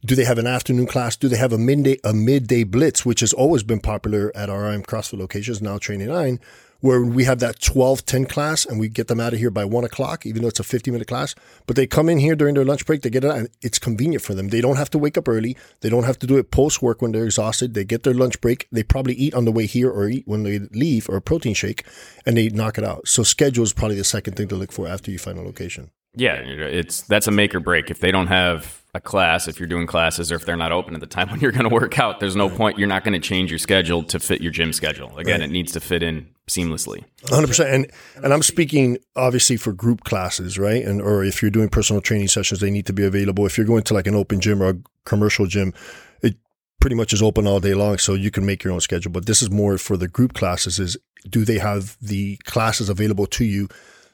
Do 0.04 0.14
they 0.14 0.24
have 0.24 0.36
an 0.36 0.46
afternoon 0.46 0.86
class? 0.86 1.16
Do 1.16 1.28
they 1.30 1.38
have 1.38 1.54
a 1.54 1.56
midday 1.56 1.96
a 2.04 2.12
midday 2.12 2.62
blitz, 2.64 3.06
which 3.06 3.20
has 3.20 3.32
always 3.32 3.62
been 3.62 3.80
popular 3.80 4.30
at 4.34 4.50
our 4.50 4.70
IM 4.70 4.82
CrossFit 4.82 5.18
locations, 5.18 5.62
now 5.62 5.78
Training 5.78 6.08
Nine, 6.08 6.40
where 6.80 7.02
we 7.02 7.24
have 7.24 7.38
that 7.38 7.58
12 7.62 8.04
10 8.04 8.26
class 8.26 8.66
and 8.66 8.78
we 8.78 8.90
get 8.90 9.08
them 9.08 9.18
out 9.18 9.32
of 9.32 9.38
here 9.38 9.50
by 9.50 9.64
one 9.64 9.82
o'clock, 9.82 10.26
even 10.26 10.42
though 10.42 10.48
it's 10.48 10.60
a 10.60 10.64
50 10.64 10.90
minute 10.90 11.08
class. 11.08 11.34
But 11.66 11.76
they 11.76 11.86
come 11.86 12.10
in 12.10 12.18
here 12.18 12.36
during 12.36 12.54
their 12.54 12.66
lunch 12.66 12.84
break, 12.84 13.00
they 13.00 13.08
get 13.08 13.24
it, 13.24 13.30
and 13.30 13.48
it's 13.62 13.78
convenient 13.78 14.22
for 14.22 14.34
them. 14.34 14.48
They 14.48 14.60
don't 14.60 14.76
have 14.76 14.90
to 14.90 14.98
wake 14.98 15.16
up 15.16 15.26
early. 15.26 15.56
They 15.80 15.88
don't 15.88 16.04
have 16.04 16.18
to 16.18 16.26
do 16.26 16.36
it 16.36 16.50
post 16.50 16.82
work 16.82 17.00
when 17.00 17.12
they're 17.12 17.24
exhausted. 17.24 17.72
They 17.72 17.84
get 17.84 18.02
their 18.02 18.12
lunch 18.12 18.42
break. 18.42 18.68
They 18.70 18.82
probably 18.82 19.14
eat 19.14 19.32
on 19.32 19.46
the 19.46 19.52
way 19.52 19.64
here 19.64 19.88
or 19.88 20.10
eat 20.10 20.28
when 20.28 20.42
they 20.42 20.58
leave 20.58 21.08
or 21.08 21.16
a 21.16 21.22
protein 21.22 21.54
shake 21.54 21.82
and 22.26 22.36
they 22.36 22.50
knock 22.50 22.76
it 22.76 22.84
out. 22.84 23.08
So 23.08 23.22
schedule 23.22 23.64
is 23.64 23.72
probably 23.72 23.96
the 23.96 24.04
second 24.04 24.36
thing 24.36 24.48
to 24.48 24.56
look 24.56 24.70
for 24.70 24.86
after 24.86 25.10
you 25.10 25.18
find 25.18 25.38
a 25.38 25.42
location. 25.42 25.92
Yeah, 26.16 26.34
it's 26.34 27.02
that's 27.02 27.26
a 27.26 27.30
make 27.30 27.54
or 27.54 27.60
break. 27.60 27.90
If 27.90 28.00
they 28.00 28.10
don't 28.10 28.28
have 28.28 28.82
a 28.94 29.00
class, 29.00 29.48
if 29.48 29.58
you're 29.58 29.68
doing 29.68 29.86
classes, 29.86 30.30
or 30.30 30.36
if 30.36 30.46
they're 30.46 30.56
not 30.56 30.70
open 30.70 30.94
at 30.94 31.00
the 31.00 31.06
time 31.06 31.28
when 31.30 31.40
you're 31.40 31.52
going 31.52 31.68
to 31.68 31.74
work 31.74 31.98
out, 31.98 32.20
there's 32.20 32.36
no 32.36 32.48
point. 32.48 32.78
You're 32.78 32.88
not 32.88 33.04
going 33.04 33.20
to 33.20 33.28
change 33.28 33.50
your 33.50 33.58
schedule 33.58 34.02
to 34.04 34.20
fit 34.20 34.40
your 34.40 34.52
gym 34.52 34.72
schedule. 34.72 35.16
Again, 35.18 35.40
right. 35.40 35.48
it 35.48 35.52
needs 35.52 35.72
to 35.72 35.80
fit 35.80 36.02
in 36.02 36.28
seamlessly. 36.48 37.04
100. 37.28 37.46
percent 37.46 37.70
And 37.70 37.90
and 38.24 38.32
I'm 38.32 38.42
speaking 38.42 38.98
obviously 39.16 39.56
for 39.56 39.72
group 39.72 40.04
classes, 40.04 40.58
right? 40.58 40.84
And 40.84 41.00
or 41.02 41.24
if 41.24 41.42
you're 41.42 41.50
doing 41.50 41.68
personal 41.68 42.00
training 42.00 42.28
sessions, 42.28 42.60
they 42.60 42.70
need 42.70 42.86
to 42.86 42.92
be 42.92 43.04
available. 43.04 43.44
If 43.46 43.58
you're 43.58 43.66
going 43.66 43.82
to 43.84 43.94
like 43.94 44.06
an 44.06 44.14
open 44.14 44.40
gym 44.40 44.62
or 44.62 44.70
a 44.70 44.76
commercial 45.04 45.46
gym, 45.46 45.74
it 46.22 46.36
pretty 46.80 46.96
much 46.96 47.12
is 47.12 47.22
open 47.22 47.46
all 47.46 47.60
day 47.60 47.74
long, 47.74 47.98
so 47.98 48.14
you 48.14 48.30
can 48.30 48.46
make 48.46 48.62
your 48.62 48.72
own 48.72 48.80
schedule. 48.80 49.10
But 49.10 49.26
this 49.26 49.42
is 49.42 49.50
more 49.50 49.78
for 49.78 49.96
the 49.96 50.08
group 50.08 50.34
classes. 50.34 50.78
Is 50.78 50.96
do 51.28 51.44
they 51.44 51.58
have 51.58 51.96
the 52.00 52.36
classes 52.44 52.88
available 52.88 53.26
to 53.26 53.44
you 53.44 53.68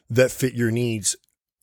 that 0.09 0.31
fit 0.31 0.55
your 0.55 0.71
needs 0.71 1.17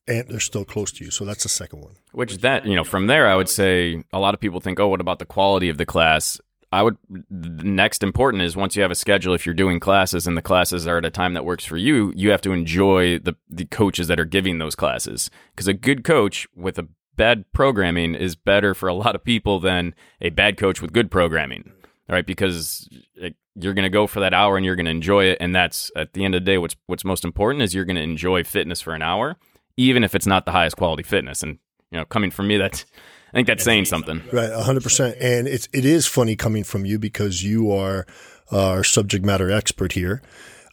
and 0.08 0.28
they're 0.28 0.40
still 0.40 0.66
close 0.66 0.92
to 0.94 1.06
you. 1.06 1.12
So 1.12 1.26
that's 1.26 1.44
the 1.44 1.50
second 1.50 1.82
one. 1.82 1.96
Which 2.12 2.38
that, 2.38 2.66
you 2.66 2.76
know, 2.76 2.84
from 2.84 3.08
there, 3.08 3.28
I 3.28 3.36
would 3.36 3.50
say 3.50 4.04
a 4.14 4.20
lot 4.20 4.34
of 4.34 4.40
people 4.40 4.60
think, 4.60 4.80
oh, 4.80 4.88
what 4.88 5.02
about 5.02 5.20
the 5.20 5.26
quality 5.26 5.70
of 5.70 5.78
the 5.78 5.86
class? 5.86 6.40
I 6.72 6.84
would, 6.84 6.98
next 7.30 8.04
important 8.04 8.44
is 8.44 8.58
once 8.58 8.76
you 8.76 8.82
have 8.82 8.92
a 8.92 8.96
schedule, 8.96 9.34
if 9.34 9.46
you're 9.46 9.56
doing 9.56 9.80
classes 9.80 10.28
and 10.28 10.36
the 10.36 10.42
classes 10.42 10.86
are 10.86 10.98
at 10.98 11.06
a 11.06 11.10
time 11.10 11.34
that 11.34 11.46
works 11.46 11.64
for 11.64 11.78
you, 11.78 12.12
you 12.16 12.32
have 12.32 12.42
to 12.42 12.52
enjoy 12.52 13.20
the, 13.20 13.36
the 13.50 13.66
coaches 13.66 14.08
that 14.08 14.20
are 14.20 14.26
giving 14.26 14.60
those 14.60 14.76
classes. 14.76 15.30
Because 15.52 15.68
a 15.68 15.74
good 15.74 16.04
coach 16.04 16.48
with 16.56 16.78
a 16.78 16.88
bad 17.16 17.46
programming 17.54 18.16
is 18.16 18.36
better 18.36 18.74
for 18.74 18.90
a 18.90 18.94
lot 18.94 19.16
of 19.16 19.24
people 19.24 19.60
than 19.60 19.96
a 20.20 20.30
bad 20.30 20.58
coach 20.58 20.82
with 20.82 20.92
good 20.92 21.10
programming. 21.10 21.72
All 22.10 22.14
right. 22.16 22.26
Because 22.26 22.90
it, 23.16 23.36
you're 23.56 23.74
going 23.74 23.84
to 23.84 23.90
go 23.90 24.06
for 24.06 24.20
that 24.20 24.34
hour 24.34 24.58
and 24.58 24.66
you're 24.66 24.76
going 24.76 24.86
to 24.86 24.92
enjoy 24.92 25.26
it. 25.26 25.38
And 25.40 25.56
that's 25.56 25.90
at 25.96 26.14
the 26.14 26.26
end 26.26 26.36
of 26.36 26.42
the 26.42 26.52
day, 26.52 26.58
what's, 26.58 26.76
what's 26.86 27.06
most 27.06 27.24
important 27.24 27.64
is 27.64 27.74
you're 27.74 27.86
going 27.86 27.96
to 27.96 28.02
enjoy 28.02 28.44
fitness 28.44 28.82
for 28.82 28.94
an 28.94 29.02
hour 29.02 29.38
even 29.78 30.04
if 30.04 30.16
it's 30.16 30.28
not 30.28 30.46
the 30.46 30.52
highest 30.52 30.76
quality 30.76 31.04
fitness. 31.04 31.44
And 31.44 31.60
you 31.92 31.98
know, 31.98 32.06
coming 32.06 32.32
from 32.32 32.48
me, 32.48 32.58
that's 32.58 32.86
I 33.30 33.38
think 33.38 33.48
that's 33.48 33.64
saying 33.64 33.86
something. 33.86 34.22
Right, 34.32 34.52
hundred 34.52 34.84
percent. 34.84 35.18
And 35.22 35.48
it's 35.48 35.70
it 35.72 35.86
is 35.86 36.06
funny 36.08 36.36
coming 36.36 36.64
from 36.64 36.86
you 36.86 37.00
because 37.00 37.44
you 37.44 37.72
are 37.72 38.06
our 38.52 38.84
subject 38.84 39.24
matter 39.24 39.52
expert 39.52 39.94
here. 39.94 40.22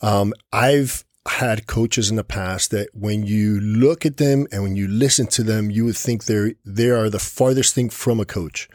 Um, 0.03 0.33
I've 0.53 1.05
had 1.27 1.67
coaches 1.67 2.11
in 2.11 2.17
the 2.17 2.25
past 2.25 2.71
that 2.71 2.89
when 2.93 3.25
you 3.25 3.59
look 3.61 4.05
at 4.05 4.19
them 4.19 4.47
and 4.53 4.63
when 4.63 4.77
you 4.77 4.87
listen 4.87 5.27
to 5.27 5.43
them, 5.43 5.71
you 5.71 5.85
would 5.85 5.97
think 5.97 6.25
they're 6.25 6.53
they 6.65 6.91
are 6.91 7.11
the 7.11 7.19
farthest 7.19 7.75
thing 7.75 7.91
from 7.91 8.21
a 8.21 8.25
coach. 8.25 8.69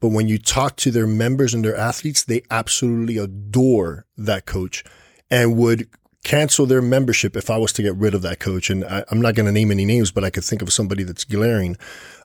But 0.00 0.08
when 0.08 0.26
you 0.26 0.38
talk 0.38 0.76
to 0.78 0.90
their 0.90 1.06
members 1.06 1.54
and 1.54 1.64
their 1.64 1.76
athletes, 1.76 2.24
they 2.24 2.42
absolutely 2.50 3.18
adore 3.18 4.04
that 4.16 4.46
coach 4.46 4.82
and 5.30 5.56
would 5.56 5.88
cancel 6.24 6.66
their 6.66 6.82
membership 6.82 7.36
if 7.36 7.50
I 7.50 7.58
was 7.58 7.72
to 7.74 7.82
get 7.82 7.96
rid 7.96 8.14
of 8.14 8.22
that 8.22 8.38
coach. 8.38 8.70
And 8.70 8.84
I, 8.84 9.04
am 9.10 9.20
not 9.20 9.34
going 9.34 9.46
to 9.46 9.52
name 9.52 9.70
any 9.70 9.84
names, 9.84 10.10
but 10.10 10.24
I 10.24 10.30
could 10.30 10.44
think 10.44 10.62
of 10.62 10.72
somebody 10.72 11.02
that's 11.02 11.24
glaring. 11.24 11.76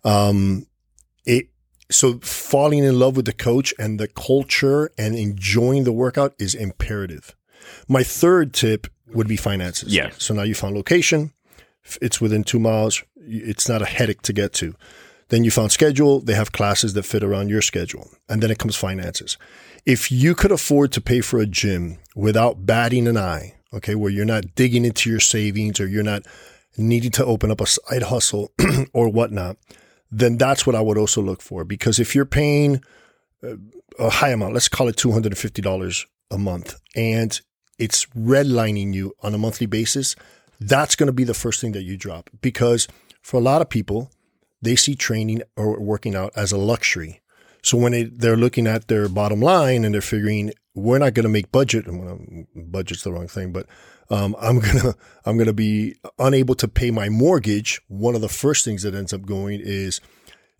Um, 0.03 0.67
it, 1.25 1.49
so 1.89 2.19
falling 2.19 2.83
in 2.83 2.99
love 2.99 3.15
with 3.15 3.25
the 3.25 3.33
coach 3.33 3.73
and 3.79 3.99
the 3.99 4.07
culture 4.07 4.91
and 4.97 5.15
enjoying 5.15 5.83
the 5.83 5.91
workout 5.91 6.35
is 6.37 6.53
imperative. 6.53 7.35
My 7.87 8.03
third 8.03 8.53
tip 8.53 8.87
would 9.13 9.27
be 9.27 9.37
finances. 9.37 9.93
Yeah. 9.93 10.11
So 10.17 10.33
now 10.33 10.43
you 10.43 10.53
found 10.53 10.75
location. 10.75 11.31
It's 12.01 12.19
within 12.19 12.43
two 12.43 12.59
miles. 12.59 13.03
It's 13.15 13.69
not 13.69 13.81
a 13.81 13.85
headache 13.85 14.21
to 14.23 14.33
get 14.33 14.53
to. 14.53 14.75
Then 15.29 15.43
you 15.43 15.51
found 15.51 15.71
schedule. 15.71 16.19
They 16.19 16.33
have 16.33 16.51
classes 16.51 16.93
that 16.93 17.03
fit 17.03 17.23
around 17.23 17.49
your 17.49 17.61
schedule. 17.61 18.09
And 18.29 18.41
then 18.41 18.51
it 18.51 18.59
comes 18.59 18.75
finances. 18.75 19.37
If 19.85 20.11
you 20.11 20.35
could 20.35 20.51
afford 20.51 20.91
to 20.93 21.01
pay 21.01 21.21
for 21.21 21.39
a 21.39 21.45
gym 21.45 21.97
without 22.15 22.65
batting 22.65 23.07
an 23.07 23.17
eye, 23.17 23.56
okay, 23.73 23.95
where 23.95 24.11
you're 24.11 24.25
not 24.25 24.55
digging 24.55 24.85
into 24.85 25.09
your 25.09 25.19
savings 25.19 25.79
or 25.79 25.87
you're 25.87 26.03
not 26.03 26.23
needing 26.77 27.11
to 27.11 27.25
open 27.25 27.51
up 27.51 27.61
a 27.61 27.65
side 27.65 28.03
hustle 28.03 28.51
or 28.93 29.09
whatnot, 29.09 29.57
then 30.11 30.37
that's 30.37 30.65
what 30.65 30.75
I 30.75 30.81
would 30.81 30.97
also 30.97 31.21
look 31.21 31.41
for. 31.41 31.63
Because 31.63 31.99
if 31.99 32.15
you're 32.15 32.25
paying 32.25 32.81
uh, 33.43 33.55
a 33.99 34.09
high 34.09 34.29
amount, 34.29 34.53
let's 34.53 34.69
call 34.69 34.87
it 34.87 34.95
$250 34.95 36.05
a 36.31 36.37
month, 36.37 36.79
and 36.95 37.39
it's 37.79 38.05
redlining 38.07 38.93
you 38.93 39.13
on 39.21 39.33
a 39.33 39.37
monthly 39.37 39.67
basis, 39.67 40.15
that's 40.59 40.95
going 40.95 41.07
to 41.07 41.13
be 41.13 41.23
the 41.23 41.33
first 41.33 41.61
thing 41.61 41.73
that 41.73 41.83
you 41.83 41.97
drop. 41.97 42.29
Because 42.41 42.87
for 43.21 43.37
a 43.37 43.43
lot 43.43 43.61
of 43.61 43.69
people, 43.69 44.11
they 44.61 44.75
see 44.75 44.95
training 44.95 45.43
or 45.55 45.79
working 45.79 46.15
out 46.15 46.31
as 46.35 46.51
a 46.51 46.57
luxury. 46.57 47.21
So 47.61 47.77
when 47.77 47.91
they, 47.91 48.03
they're 48.03 48.37
looking 48.37 48.65
at 48.67 48.87
their 48.87 49.09
bottom 49.09 49.41
line 49.41 49.83
and 49.83 49.93
they're 49.93 50.01
figuring 50.01 50.53
we're 50.77 50.99
not 50.99 51.13
going 51.13 51.23
to 51.23 51.29
make 51.29 51.51
budget. 51.51 51.87
And 51.87 52.47
budget's 52.55 53.03
the 53.03 53.11
wrong 53.11 53.27
thing, 53.27 53.51
but 53.51 53.65
um, 54.09 54.35
I'm 54.41 54.59
gonna 54.59 54.95
I'm 55.25 55.37
gonna 55.37 55.53
be 55.53 55.95
unable 56.19 56.55
to 56.55 56.67
pay 56.67 56.91
my 56.91 57.09
mortgage. 57.09 57.81
One 57.87 58.15
of 58.15 58.21
the 58.21 58.29
first 58.29 58.63
things 58.63 58.83
that 58.83 58.95
ends 58.95 59.13
up 59.13 59.25
going 59.25 59.59
is 59.61 59.99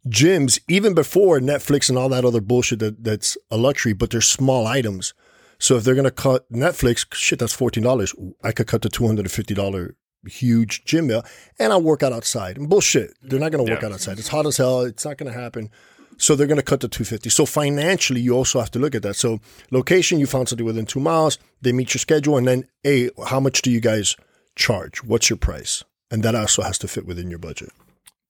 gyms, 0.07 0.59
even 0.67 0.93
before 0.93 1.39
Netflix 1.39 1.89
and 1.89 1.97
all 1.97 2.09
that 2.09 2.25
other 2.25 2.41
bullshit 2.41 2.79
that, 2.79 3.03
that's 3.03 3.37
a 3.51 3.57
luxury, 3.57 3.93
but 3.93 4.09
they're 4.09 4.21
small 4.21 4.67
items. 4.67 5.13
So 5.59 5.77
if 5.77 5.83
they're 5.83 5.95
gonna 5.95 6.11
cut 6.11 6.51
Netflix, 6.51 7.05
shit, 7.13 7.39
that's 7.39 7.53
fourteen 7.53 7.83
dollars. 7.83 8.13
I 8.43 8.51
could 8.51 8.67
cut 8.67 8.81
the 8.81 8.89
two 8.89 9.05
hundred 9.05 9.25
and 9.25 9.31
fifty 9.31 9.53
dollar 9.53 9.95
huge 10.25 10.83
gym 10.85 11.07
bill, 11.07 11.23
and 11.59 11.71
I'll 11.71 11.81
work 11.81 12.03
out 12.03 12.13
outside. 12.13 12.57
Bullshit. 12.59 13.13
They're 13.21 13.39
not 13.39 13.51
gonna 13.51 13.63
work 13.63 13.81
yeah. 13.81 13.87
out 13.87 13.93
outside. 13.93 14.19
It's 14.19 14.27
hot 14.27 14.45
as 14.45 14.57
hell. 14.57 14.81
It's 14.81 15.05
not 15.05 15.17
gonna 15.17 15.31
happen. 15.31 15.69
So 16.17 16.35
they're 16.35 16.47
going 16.47 16.57
to 16.57 16.63
cut 16.63 16.81
to 16.81 16.87
250. 16.87 17.29
So 17.29 17.45
financially, 17.45 18.21
you 18.21 18.35
also 18.35 18.59
have 18.59 18.71
to 18.71 18.79
look 18.79 18.95
at 18.95 19.03
that. 19.03 19.15
So 19.15 19.39
location, 19.71 20.19
you 20.19 20.25
found 20.25 20.49
something 20.49 20.65
within 20.65 20.85
two 20.85 20.99
miles, 20.99 21.37
they 21.61 21.71
meet 21.71 21.93
your 21.93 21.99
schedule, 21.99 22.37
and 22.37 22.47
then, 22.47 22.67
a 22.85 23.09
how 23.27 23.39
much 23.39 23.61
do 23.61 23.71
you 23.71 23.79
guys 23.79 24.15
charge? 24.55 25.03
What's 25.03 25.29
your 25.29 25.37
price? 25.37 25.83
And 26.11 26.23
that 26.23 26.35
also 26.35 26.61
has 26.61 26.77
to 26.79 26.87
fit 26.87 27.05
within 27.05 27.29
your 27.29 27.39
budget. 27.39 27.69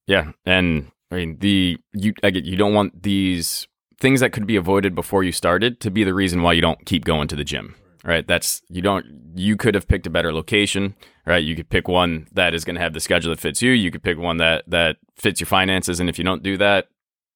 Yeah, 0.07 0.31
and 0.45 0.91
I 1.11 1.15
mean 1.15 1.37
the 1.39 1.77
you 1.93 2.13
I 2.23 2.29
get 2.29 2.45
you 2.45 2.57
don't 2.57 2.73
want 2.73 3.03
these 3.03 3.67
things 3.99 4.19
that 4.19 4.31
could 4.31 4.47
be 4.47 4.55
avoided 4.55 4.95
before 4.95 5.23
you 5.23 5.31
started 5.31 5.79
to 5.81 5.91
be 5.91 6.03
the 6.03 6.13
reason 6.13 6.41
why 6.41 6.53
you 6.53 6.61
don't 6.61 6.85
keep 6.85 7.05
going 7.05 7.27
to 7.29 7.35
the 7.35 7.43
gym. 7.43 7.75
Right? 8.03 8.25
That's 8.25 8.61
you 8.69 8.81
don't 8.81 9.05
you 9.35 9.57
could 9.57 9.75
have 9.75 9.87
picked 9.87 10.07
a 10.07 10.09
better 10.09 10.33
location, 10.33 10.95
right? 11.25 11.43
You 11.43 11.55
could 11.55 11.69
pick 11.69 11.89
one 11.89 12.27
that 12.31 12.53
is 12.53 12.63
going 12.63 12.75
to 12.75 12.81
have 12.81 12.93
the 12.93 13.01
schedule 13.01 13.31
that 13.31 13.39
fits 13.39 13.61
you. 13.61 13.71
You 13.71 13.91
could 13.91 14.03
pick 14.03 14.17
one 14.17 14.37
that 14.37 14.63
that 14.67 14.97
fits 15.17 15.41
your 15.41 15.47
finances 15.47 15.99
and 15.99 16.09
if 16.09 16.17
you 16.17 16.23
don't 16.23 16.43
do 16.43 16.57
that, 16.57 16.87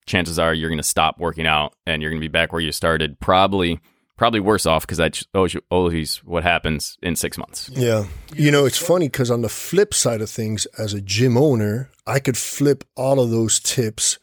chances 0.05 0.39
are 0.39 0.53
you're 0.53 0.69
going 0.69 0.77
to 0.77 0.83
stop 0.83 1.19
working 1.19 1.47
out 1.47 1.73
and 1.85 2.01
you're 2.01 2.11
going 2.11 2.21
to 2.21 2.27
be 2.27 2.31
back 2.31 2.51
where 2.51 2.61
you 2.61 2.71
started. 2.71 3.19
Probably, 3.19 3.79
probably 4.17 4.39
worse 4.39 4.65
off 4.65 4.85
because 4.85 4.97
that's 4.97 5.25
always 5.69 6.17
what 6.17 6.43
happens 6.43 6.97
in 7.01 7.15
six 7.15 7.37
months. 7.37 7.69
Yeah. 7.73 8.05
You 8.35 8.51
know, 8.51 8.65
it's 8.65 8.77
funny 8.77 9.07
because 9.07 9.31
on 9.31 9.41
the 9.41 9.49
flip 9.49 9.93
side 9.93 10.21
of 10.21 10.29
things, 10.29 10.65
as 10.77 10.93
a 10.93 11.01
gym 11.01 11.37
owner, 11.37 11.89
I 12.05 12.19
could 12.19 12.37
flip 12.37 12.83
all 12.95 13.19
of 13.19 13.29
those 13.29 13.59
tips 13.59 14.19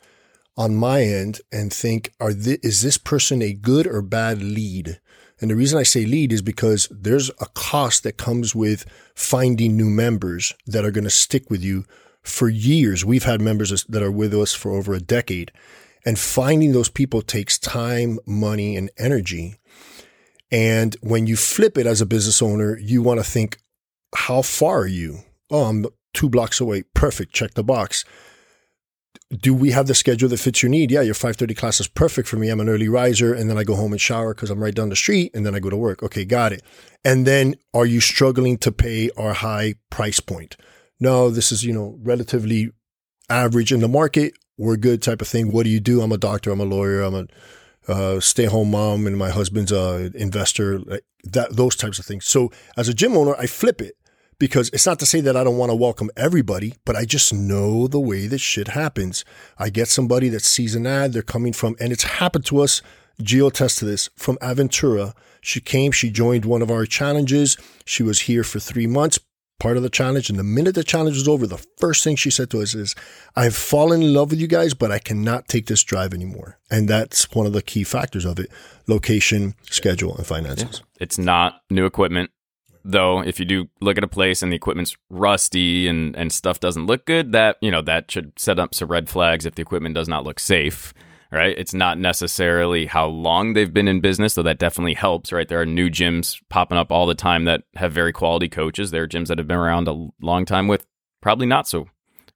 on 0.57 0.75
my 0.75 1.03
end 1.03 1.41
and 1.53 1.73
think, 1.73 2.13
are 2.21 2.33
th- 2.33 2.61
is 2.63 2.83
this 2.83 2.99
person 2.99 3.43
a 3.43 3.53
good 3.53 3.87
or 3.87 4.03
bad 4.03 4.43
lead? 4.43 5.01
And 5.41 5.51
the 5.51 5.57
reason 5.57 5.79
I 5.79 5.85
say 5.85 6.05
lead 6.05 6.33
is 6.33 6.43
because 6.43 6.89
there's 6.91 7.31
a 7.41 7.47
cost 7.55 8.03
that 8.03 8.17
comes 8.17 8.57
with 8.57 8.85
finding 9.15 9.77
new 9.77 9.89
members 9.89 10.53
that 10.67 10.85
are 10.85 10.91
going 10.91 11.05
to 11.05 11.11
stick 11.11 11.49
with 11.49 11.63
you 11.63 11.85
for 12.29 12.49
years. 12.49 13.05
We've 13.05 13.25
had 13.25 13.41
members 13.41 13.85
that 13.85 14.03
are 14.03 14.11
with 14.11 14.35
us 14.35 14.55
for 14.55 14.73
over 14.73 14.95
a 14.95 15.01
decade. 15.01 15.53
And 16.05 16.19
finding 16.19 16.73
those 16.73 16.89
people 16.89 17.23
takes 17.23 17.59
time, 17.59 18.19
money, 18.27 18.77
and 18.77 18.91
energy. 18.99 19.57
And 20.51 20.97
when 21.03 21.27
you 21.27 21.37
flip 21.37 21.77
it 21.77 21.87
as 21.87 22.01
a 22.01 22.07
business 22.07 22.41
owner, 22.41 22.79
you 22.79 23.03
want 23.03 23.21
to 23.21 23.25
think, 23.25 23.59
how 24.15 24.43
far 24.43 24.81
are 24.81 24.87
you? 24.87 25.21
Oh, 25.51 25.65
I'm 25.65 25.87
two 26.15 26.29
blocks 26.29 26.61
away. 26.61 26.85
Perfect. 26.95 27.35
Check 27.35 27.55
the 27.55 27.65
box. 27.65 28.05
Do 29.31 29.53
we 29.53 29.73
have 29.73 29.87
the 29.87 29.95
schedule 29.95 30.29
that 30.31 30.39
fits 30.39 30.63
your 30.63 30.71
need? 30.71 30.91
Yeah, 30.91 31.03
your 31.03 31.15
5:30 31.15 31.55
class 31.55 31.81
is 31.81 31.89
perfect 31.89 32.29
for 32.29 32.37
me. 32.37 32.49
I'm 32.49 32.61
an 32.61 32.69
early 32.69 32.89
riser 32.89 33.35
and 33.35 33.51
then 33.51 33.59
I 33.59 33.65
go 33.65 33.75
home 33.75 33.93
and 33.93 34.01
shower 34.01 34.33
cuz 34.33 34.49
I'm 34.49 34.63
right 34.63 34.75
down 34.75 34.89
the 34.89 34.97
street 34.97 35.33
and 35.35 35.45
then 35.45 35.55
I 35.55 35.61
go 35.61 35.69
to 35.69 35.77
work. 35.77 36.03
Okay, 36.03 36.25
got 36.25 36.53
it. 36.53 36.63
And 37.05 37.27
then 37.27 37.57
are 37.75 37.85
you 37.85 38.01
struggling 38.01 38.57
to 38.59 38.73
pay 38.73 39.11
our 39.19 39.35
high 39.35 39.75
price 39.91 40.21
point? 40.21 40.57
No, 41.01 41.31
this 41.31 41.53
is, 41.53 41.65
you 41.65 41.73
know, 41.73 41.99
relatively 42.03 42.71
average 43.29 43.73
in 43.73 43.81
the 43.81 43.89
market. 43.89 44.35
We're 44.57 44.77
good 44.77 45.03
type 45.03 45.21
of 45.23 45.29
thing. 45.29 45.53
What 45.53 45.65
do 45.65 45.71
you 45.71 45.81
do? 45.81 46.01
I'm 46.01 46.13
a 46.13 46.19
doctor, 46.19 46.51
I'm 46.51 46.61
a 46.61 46.65
lawyer, 46.65 47.03
I'm 47.03 47.15
a 47.15 47.27
uh, 47.89 48.21
stay 48.21 48.45
home 48.45 48.71
mom 48.71 49.07
and 49.07 49.17
my 49.17 49.31
husband's 49.31 49.73
a 49.73 50.11
investor, 50.15 50.81
that 51.25 51.57
those 51.57 51.75
types 51.75 51.99
of 51.99 52.05
things. 52.05 52.27
So 52.27 52.51
as 52.77 52.89
a 52.89 52.95
gym 52.95 53.17
owner, 53.17 53.35
I 53.39 53.47
flip 53.47 53.81
it 53.81 53.95
because 54.39 54.69
it's 54.71 54.87
not 54.87 54.99
to 55.01 55.07
say 55.07 55.21
that 55.23 55.37
I 55.37 55.45
don't 55.45 55.57
want 55.57 55.71
to 55.71 55.77
welcome 55.77 56.11
everybody, 56.17 56.75
but 56.85 56.97
I 56.97 57.05
just 57.05 57.33
know 57.33 57.89
the 57.89 58.01
way 58.01 58.27
that 58.27 58.39
shit 58.39 58.69
happens. 58.69 59.25
I 59.59 59.71
get 59.71 59.89
somebody 59.89 60.29
that 60.29 60.43
sees 60.43 60.75
an 60.75 60.87
ad, 60.87 61.13
they're 61.13 61.23
coming 61.23 61.53
from, 61.53 61.77
and 61.81 61.93
it's 61.93 62.05
happened 62.05 62.45
to 62.47 62.61
us. 62.61 62.83
Geo 63.21 63.51
test 63.51 63.79
to 63.79 63.85
this 63.85 64.11
from 64.17 64.37
Aventura. 64.37 65.13
She 65.41 65.61
came, 65.61 65.91
she 65.91 66.11
joined 66.11 66.45
one 66.45 66.63
of 66.63 66.71
our 66.71 66.87
challenges. 66.87 67.57
She 67.85 68.05
was 68.05 68.21
here 68.21 68.45
for 68.45 68.61
three 68.61 68.87
months, 68.87 69.19
part 69.59 69.77
of 69.77 69.83
the 69.83 69.91
challenge. 69.91 70.31
And 70.31 70.39
the 70.39 70.45
minute 70.45 70.75
the 70.75 70.85
challenge 70.85 71.17
was 71.17 71.29
over, 71.29 71.47
the 71.47 71.65
first 71.77 72.05
thing 72.05 72.17
she 72.17 72.31
said 72.31 72.51
to 72.51 72.63
us 72.63 72.75
is, 72.75 72.95
I've 73.37 73.57
fallen 73.57 74.03
in 74.03 74.15
love 74.15 74.31
with 74.31 74.41
you 74.41 74.47
guys, 74.47 74.75
but 74.75 74.91
I 74.91 74.99
cannot 74.99 75.49
take 75.49 75.67
this 75.67 75.83
drive 75.83 76.15
anymore. 76.15 76.59
And 76.71 76.89
that's 76.89 77.31
one 77.33 77.47
of 77.47 77.53
the 77.53 77.63
key 77.63 77.85
factors 77.85 78.25
of 78.25 78.39
it 78.39 78.51
location, 78.87 79.55
schedule, 79.63 80.17
and 80.17 80.27
finances. 80.27 80.83
Yeah. 80.83 81.03
It's 81.03 81.19
not 81.19 81.61
new 81.71 81.87
equipment. 81.87 82.31
Though, 82.85 83.21
if 83.21 83.39
you 83.39 83.45
do 83.45 83.69
look 83.81 83.99
at 83.99 84.05
a 84.05 84.09
place 84.09 84.41
and 84.43 84.51
the 84.51 84.57
equipment's 84.57 84.97
rusty 85.11 85.89
and, 85.89 86.17
and 86.17 86.33
stuff 86.33 86.59
doesn't 86.59 86.87
look 86.87 87.05
good, 87.05 87.33
that 87.33 87.57
you 87.61 87.71
know 87.71 87.83
that 87.83 88.11
should 88.11 88.39
set 88.39 88.59
up 88.59 88.75
some 88.75 88.89
red 88.89 89.11
flags 89.11 89.45
if 89.45 89.57
the 89.57 89.63
equipment 89.63 89.95
does 89.95 90.09
not 90.09 90.25
look 90.25 90.41
safe 90.41 90.95
right? 91.31 91.57
It's 91.59 91.75
not 91.75 91.99
necessarily 91.99 92.87
how 92.87 93.07
long 93.07 93.53
they've 93.53 93.73
been 93.73 93.89
in 93.89 94.01
business, 94.01 94.35
though 94.35 94.43
that 94.45 94.59
definitely 94.59 94.95
helps, 94.95 95.33
right? 95.33 95.49
There 95.49 95.61
are 95.61 95.67
new 95.67 95.91
gyms 95.91 96.41
popping 96.49 96.79
up 96.79 96.91
all 96.91 97.07
the 97.07 97.15
time 97.15 97.45
that 97.45 97.63
have 97.77 97.93
very 97.93 98.13
quality 98.13 98.49
coaches. 98.49 98.91
There 98.91 99.03
are 99.03 99.09
gyms 99.09 99.29
that 99.29 99.39
have 99.39 99.47
been 99.47 99.57
around 99.57 99.89
a 99.89 100.09
long 100.21 100.45
time 100.45 100.69
with 100.69 100.87
probably 101.21 101.47
not 101.47 101.69
so 101.69 101.89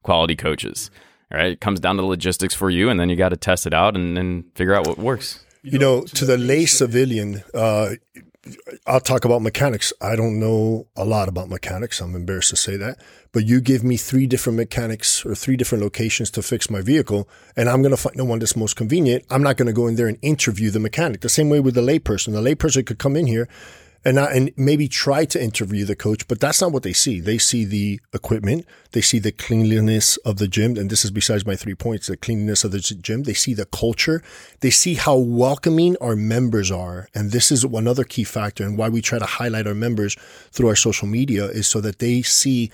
quality 0.02 0.36
coaches, 0.36 0.90
right? 1.30 1.52
It 1.52 1.60
comes 1.60 1.80
down 1.80 1.96
to 1.96 2.02
the 2.02 2.08
logistics 2.08 2.54
for 2.54 2.70
you, 2.70 2.90
and 2.90 3.00
then 3.00 3.08
you 3.08 3.16
got 3.16 3.30
to 3.30 3.36
test 3.36 3.66
it 3.66 3.74
out 3.74 3.96
and, 3.96 4.18
and 4.18 4.44
figure 4.54 4.74
out 4.74 4.86
what 4.86 4.98
works. 4.98 5.44
You 5.62 5.78
know, 5.78 6.02
to 6.02 6.24
the 6.24 6.36
lay 6.36 6.66
civilian, 6.66 7.44
uh, 7.54 7.90
I'll 8.86 9.00
talk 9.00 9.24
about 9.24 9.40
mechanics. 9.40 9.92
I 10.00 10.16
don't 10.16 10.40
know 10.40 10.88
a 10.96 11.04
lot 11.04 11.28
about 11.28 11.48
mechanics. 11.48 12.00
I'm 12.00 12.16
embarrassed 12.16 12.50
to 12.50 12.56
say 12.56 12.76
that. 12.76 12.98
But 13.30 13.46
you 13.46 13.60
give 13.60 13.84
me 13.84 13.96
three 13.96 14.26
different 14.26 14.56
mechanics 14.56 15.24
or 15.24 15.34
three 15.36 15.56
different 15.56 15.82
locations 15.82 16.30
to 16.32 16.42
fix 16.42 16.68
my 16.68 16.82
vehicle, 16.82 17.28
and 17.56 17.68
I'm 17.68 17.82
going 17.82 17.92
to 17.92 17.96
find 17.96 18.16
the 18.16 18.24
one 18.24 18.40
that's 18.40 18.56
most 18.56 18.74
convenient. 18.74 19.24
I'm 19.30 19.42
not 19.42 19.56
going 19.56 19.66
to 19.66 19.72
go 19.72 19.86
in 19.86 19.94
there 19.94 20.08
and 20.08 20.18
interview 20.22 20.70
the 20.70 20.80
mechanic. 20.80 21.20
The 21.20 21.28
same 21.28 21.50
way 21.50 21.60
with 21.60 21.74
the 21.74 21.82
layperson. 21.82 22.32
The 22.32 22.42
layperson 22.42 22.84
could 22.84 22.98
come 22.98 23.16
in 23.16 23.28
here 23.28 23.48
and 24.04 24.16
not, 24.16 24.32
and 24.32 24.52
maybe 24.56 24.88
try 24.88 25.24
to 25.24 25.42
interview 25.42 25.84
the 25.84 25.96
coach, 25.96 26.26
but 26.26 26.40
that's 26.40 26.60
not 26.60 26.72
what 26.72 26.82
they 26.82 26.92
see. 26.92 27.20
They 27.20 27.38
see 27.38 27.64
the 27.64 28.00
equipment, 28.12 28.66
they 28.92 29.00
see 29.00 29.18
the 29.18 29.32
cleanliness 29.32 30.16
of 30.18 30.38
the 30.38 30.48
gym, 30.48 30.76
and 30.76 30.90
this 30.90 31.04
is 31.04 31.10
besides 31.10 31.46
my 31.46 31.56
three 31.56 31.74
points: 31.74 32.06
the 32.08 32.16
cleanliness 32.16 32.64
of 32.64 32.72
the 32.72 32.80
gym. 32.80 33.22
They 33.22 33.34
see 33.34 33.54
the 33.54 33.66
culture, 33.66 34.22
they 34.60 34.70
see 34.70 34.94
how 34.94 35.16
welcoming 35.16 35.96
our 36.00 36.16
members 36.16 36.70
are, 36.70 37.08
and 37.14 37.30
this 37.30 37.52
is 37.52 37.64
another 37.64 38.04
key 38.04 38.24
factor, 38.24 38.64
and 38.64 38.76
why 38.76 38.88
we 38.88 39.00
try 39.00 39.18
to 39.18 39.26
highlight 39.26 39.66
our 39.66 39.74
members 39.74 40.16
through 40.50 40.68
our 40.68 40.76
social 40.76 41.06
media 41.06 41.46
is 41.46 41.68
so 41.68 41.80
that 41.80 41.98
they 41.98 42.22
see 42.22 42.70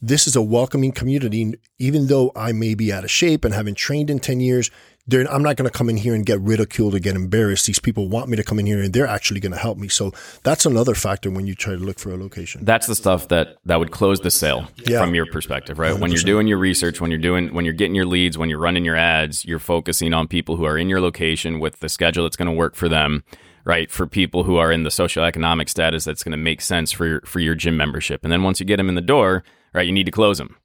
this 0.00 0.28
is 0.28 0.36
a 0.36 0.42
welcoming 0.42 0.92
community. 0.92 1.54
Even 1.78 2.06
though 2.06 2.30
I 2.36 2.52
may 2.52 2.74
be 2.74 2.92
out 2.92 3.04
of 3.04 3.10
shape 3.10 3.44
and 3.44 3.52
haven't 3.52 3.76
trained 3.76 4.10
in 4.10 4.20
10 4.20 4.40
years, 4.40 4.70
I'm 5.10 5.42
not 5.42 5.56
going 5.56 5.70
to 5.70 5.76
come 5.76 5.88
in 5.88 5.96
here 5.96 6.14
and 6.14 6.24
get 6.24 6.40
ridiculed 6.40 6.94
or 6.94 6.98
get 6.98 7.16
embarrassed. 7.16 7.66
These 7.66 7.78
people 7.78 8.08
want 8.08 8.28
me 8.28 8.36
to 8.36 8.44
come 8.44 8.58
in 8.58 8.66
here 8.66 8.82
and 8.82 8.92
they're 8.92 9.06
actually 9.06 9.40
going 9.40 9.52
to 9.52 9.58
help 9.58 9.78
me. 9.78 9.88
So 9.88 10.12
that's 10.42 10.66
another 10.66 10.94
factor 10.94 11.30
when 11.30 11.46
you 11.46 11.54
try 11.54 11.74
to 11.74 11.78
look 11.78 11.98
for 11.98 12.12
a 12.12 12.16
location. 12.16 12.64
That's 12.64 12.86
the 12.86 12.94
stuff 12.94 13.28
that 13.28 13.56
that 13.64 13.78
would 13.78 13.90
close 13.90 14.20
the 14.20 14.30
sale 14.30 14.68
yeah. 14.86 15.00
from 15.00 15.14
your 15.14 15.26
perspective, 15.26 15.78
right? 15.78 15.94
100%. 15.94 16.00
When 16.00 16.12
you're 16.12 16.22
doing 16.22 16.46
your 16.46 16.58
research, 16.58 17.00
when 17.00 17.10
you're 17.10 17.20
doing 17.20 17.54
when 17.54 17.64
you're 17.64 17.74
getting 17.74 17.94
your 17.94 18.06
leads, 18.06 18.36
when 18.36 18.50
you're 18.50 18.58
running 18.58 18.84
your 18.84 18.96
ads, 18.96 19.44
you're 19.44 19.58
focusing 19.58 20.12
on 20.12 20.28
people 20.28 20.56
who 20.56 20.64
are 20.64 20.76
in 20.76 20.88
your 20.88 21.00
location 21.00 21.58
with 21.58 21.80
the 21.80 21.88
schedule 21.88 22.24
that's 22.24 22.36
going 22.36 22.46
to 22.46 22.52
work 22.52 22.74
for 22.74 22.88
them, 22.88 23.24
right? 23.64 23.90
For 23.90 24.06
people 24.06 24.44
who 24.44 24.56
are 24.56 24.70
in 24.70 24.82
the 24.82 24.90
socioeconomic 24.90 25.68
status 25.68 26.04
that's 26.04 26.22
going 26.22 26.32
to 26.32 26.38
make 26.38 26.60
sense 26.60 26.92
for 26.92 27.06
your 27.06 27.20
for 27.22 27.40
your 27.40 27.54
gym 27.54 27.76
membership. 27.76 28.24
And 28.24 28.32
then 28.32 28.42
once 28.42 28.60
you 28.60 28.66
get 28.66 28.76
them 28.76 28.88
in 28.88 28.94
the 28.94 29.00
door, 29.00 29.42
right, 29.72 29.86
you 29.86 29.92
need 29.92 30.06
to 30.06 30.12
close 30.12 30.38
them. 30.38 30.56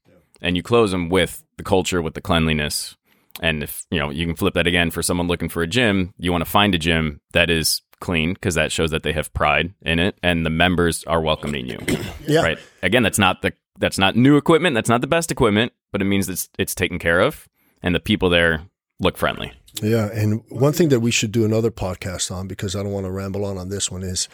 And 0.41 0.57
you 0.57 0.63
close 0.63 0.91
them 0.91 1.07
with 1.07 1.45
the 1.55 1.63
culture, 1.63 2.01
with 2.01 2.15
the 2.15 2.21
cleanliness, 2.21 2.97
and 3.41 3.63
if 3.63 3.85
you 3.89 3.99
know, 3.99 4.09
you 4.09 4.25
can 4.25 4.35
flip 4.35 4.53
that 4.53 4.67
again 4.67 4.91
for 4.91 5.01
someone 5.01 5.27
looking 5.27 5.49
for 5.49 5.63
a 5.63 5.67
gym, 5.67 6.13
you 6.17 6.31
want 6.31 6.43
to 6.43 6.49
find 6.49 6.75
a 6.75 6.77
gym 6.77 7.21
that 7.33 7.49
is 7.49 7.81
clean 7.99 8.33
because 8.33 8.55
that 8.55 8.71
shows 8.71 8.91
that 8.91 9.03
they 9.03 9.13
have 9.13 9.33
pride 9.33 9.73
in 9.81 9.97
it 9.97 10.17
and 10.21 10.45
the 10.45 10.49
members 10.49 11.03
are 11.05 11.21
welcoming 11.21 11.65
you. 11.65 11.79
yeah. 12.27 12.41
Right. 12.41 12.57
Again, 12.81 13.03
that's 13.03 13.19
not 13.19 13.41
the 13.41 13.53
that's 13.79 13.97
not 13.97 14.15
new 14.15 14.37
equipment, 14.37 14.75
that's 14.75 14.89
not 14.89 15.01
the 15.01 15.07
best 15.07 15.31
equipment, 15.31 15.73
but 15.91 16.01
it 16.01 16.05
means 16.05 16.29
it's 16.29 16.49
it's 16.59 16.75
taken 16.75 16.99
care 16.99 17.19
of 17.19 17.47
and 17.81 17.95
the 17.95 17.99
people 17.99 18.29
there 18.29 18.65
look 18.99 19.17
friendly. 19.17 19.53
Yeah, 19.81 20.09
and 20.13 20.43
one 20.49 20.73
thing 20.73 20.89
that 20.89 20.99
we 20.99 21.09
should 21.09 21.31
do 21.31 21.45
another 21.45 21.71
podcast 21.71 22.31
on 22.31 22.47
because 22.47 22.75
I 22.75 22.83
don't 22.83 22.91
want 22.91 23.05
to 23.05 23.11
ramble 23.11 23.43
on 23.43 23.57
on 23.57 23.69
this 23.69 23.89
one 23.89 24.03
is 24.03 24.29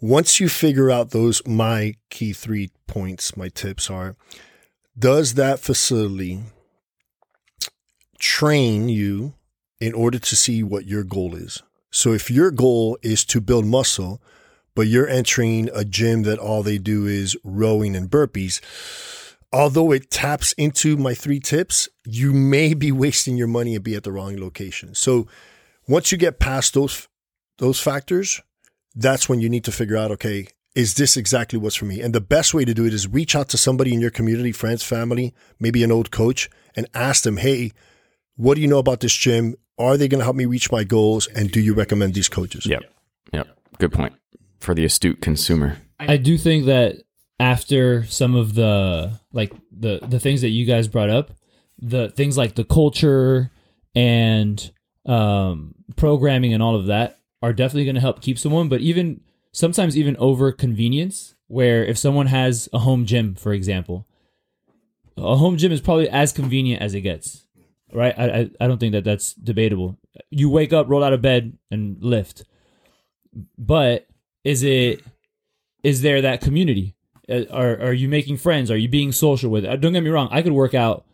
once 0.00 0.38
you 0.38 0.48
figure 0.48 0.90
out 0.90 1.10
those 1.10 1.44
my 1.46 1.94
key 2.10 2.32
3 2.32 2.70
points, 2.86 3.36
my 3.36 3.48
tips 3.48 3.90
are 3.90 4.16
does 4.96 5.34
that 5.34 5.58
facility 5.58 6.40
train 8.24 8.88
you 8.88 9.34
in 9.80 9.92
order 9.92 10.18
to 10.18 10.34
see 10.34 10.62
what 10.62 10.86
your 10.86 11.04
goal 11.04 11.34
is. 11.34 11.62
So 11.90 12.14
if 12.14 12.30
your 12.30 12.50
goal 12.50 12.96
is 13.02 13.22
to 13.26 13.38
build 13.38 13.66
muscle, 13.66 14.22
but 14.74 14.86
you're 14.86 15.06
entering 15.06 15.68
a 15.74 15.84
gym 15.84 16.22
that 16.22 16.38
all 16.38 16.62
they 16.62 16.78
do 16.78 17.06
is 17.06 17.36
rowing 17.44 17.94
and 17.94 18.10
burpees, 18.10 18.62
although 19.52 19.92
it 19.92 20.10
taps 20.10 20.54
into 20.54 20.96
my 20.96 21.12
three 21.12 21.38
tips, 21.38 21.86
you 22.06 22.32
may 22.32 22.72
be 22.72 22.90
wasting 22.90 23.36
your 23.36 23.46
money 23.46 23.74
and 23.74 23.84
be 23.84 23.94
at 23.94 24.04
the 24.04 24.10
wrong 24.10 24.40
location. 24.40 24.94
So 24.94 25.28
once 25.86 26.10
you 26.10 26.16
get 26.16 26.40
past 26.40 26.72
those 26.72 27.06
those 27.58 27.78
factors, 27.78 28.40
that's 28.96 29.28
when 29.28 29.40
you 29.40 29.50
need 29.50 29.64
to 29.64 29.72
figure 29.72 29.98
out 29.98 30.10
okay, 30.12 30.48
is 30.74 30.94
this 30.94 31.18
exactly 31.18 31.58
what's 31.58 31.76
for 31.76 31.84
me? 31.84 32.00
And 32.00 32.14
the 32.14 32.22
best 32.22 32.54
way 32.54 32.64
to 32.64 32.72
do 32.72 32.86
it 32.86 32.94
is 32.94 33.06
reach 33.06 33.36
out 33.36 33.50
to 33.50 33.58
somebody 33.58 33.92
in 33.92 34.00
your 34.00 34.10
community, 34.10 34.50
friends, 34.50 34.82
family, 34.82 35.34
maybe 35.60 35.84
an 35.84 35.92
old 35.92 36.10
coach 36.10 36.48
and 36.74 36.88
ask 36.94 37.22
them, 37.22 37.36
"Hey, 37.36 37.70
what 38.36 38.54
do 38.54 38.60
you 38.60 38.68
know 38.68 38.78
about 38.78 39.00
this 39.00 39.14
gym? 39.14 39.56
Are 39.78 39.96
they 39.96 40.08
going 40.08 40.20
to 40.20 40.24
help 40.24 40.36
me 40.36 40.44
reach 40.44 40.70
my 40.70 40.84
goals? 40.84 41.26
And 41.28 41.50
do 41.50 41.60
you 41.60 41.74
recommend 41.74 42.14
these 42.14 42.28
coaches? 42.28 42.66
Yep. 42.66 42.82
Yep. 43.32 43.48
Good 43.78 43.92
point 43.92 44.14
for 44.60 44.74
the 44.74 44.84
astute 44.84 45.20
consumer. 45.20 45.78
I 45.98 46.16
do 46.16 46.38
think 46.38 46.66
that 46.66 46.96
after 47.40 48.04
some 48.04 48.34
of 48.34 48.54
the 48.54 49.20
like 49.32 49.52
the 49.72 50.00
the 50.06 50.20
things 50.20 50.40
that 50.42 50.50
you 50.50 50.64
guys 50.64 50.88
brought 50.88 51.10
up, 51.10 51.32
the 51.78 52.10
things 52.10 52.36
like 52.36 52.54
the 52.54 52.64
culture 52.64 53.50
and 53.94 54.72
um, 55.06 55.74
programming 55.96 56.54
and 56.54 56.62
all 56.62 56.76
of 56.76 56.86
that 56.86 57.18
are 57.42 57.52
definitely 57.52 57.84
going 57.84 57.96
to 57.96 58.00
help 58.00 58.22
keep 58.22 58.38
someone. 58.38 58.68
But 58.68 58.80
even 58.80 59.20
sometimes 59.52 59.96
even 59.96 60.16
over 60.18 60.52
convenience, 60.52 61.34
where 61.46 61.84
if 61.84 61.98
someone 61.98 62.26
has 62.26 62.68
a 62.72 62.80
home 62.80 63.06
gym, 63.06 63.34
for 63.34 63.52
example, 63.52 64.06
a 65.16 65.36
home 65.36 65.56
gym 65.56 65.72
is 65.72 65.80
probably 65.80 66.08
as 66.08 66.32
convenient 66.32 66.82
as 66.82 66.94
it 66.94 67.02
gets 67.02 67.43
right? 67.94 68.14
I, 68.18 68.24
I, 68.24 68.50
I 68.60 68.66
don't 68.66 68.78
think 68.78 68.92
that 68.92 69.04
that's 69.04 69.34
debatable. 69.34 69.98
You 70.30 70.50
wake 70.50 70.72
up, 70.72 70.88
roll 70.88 71.04
out 71.04 71.12
of 71.12 71.22
bed, 71.22 71.56
and 71.70 71.96
lift. 72.02 72.44
But 73.56 74.06
is 74.44 74.62
it 74.62 75.02
is 75.82 76.02
there 76.02 76.22
that 76.22 76.40
community? 76.40 76.94
Uh, 77.28 77.44
are 77.50 77.78
are 77.80 77.92
you 77.92 78.08
making 78.08 78.36
friends? 78.36 78.70
Are 78.70 78.76
you 78.76 78.88
being 78.88 79.12
social 79.12 79.50
with? 79.50 79.64
It? 79.64 79.70
Uh, 79.70 79.76
don't 79.76 79.92
get 79.92 80.02
me 80.02 80.10
wrong. 80.10 80.28
I 80.30 80.42
could 80.42 80.52
work 80.52 80.74
out 80.74 81.04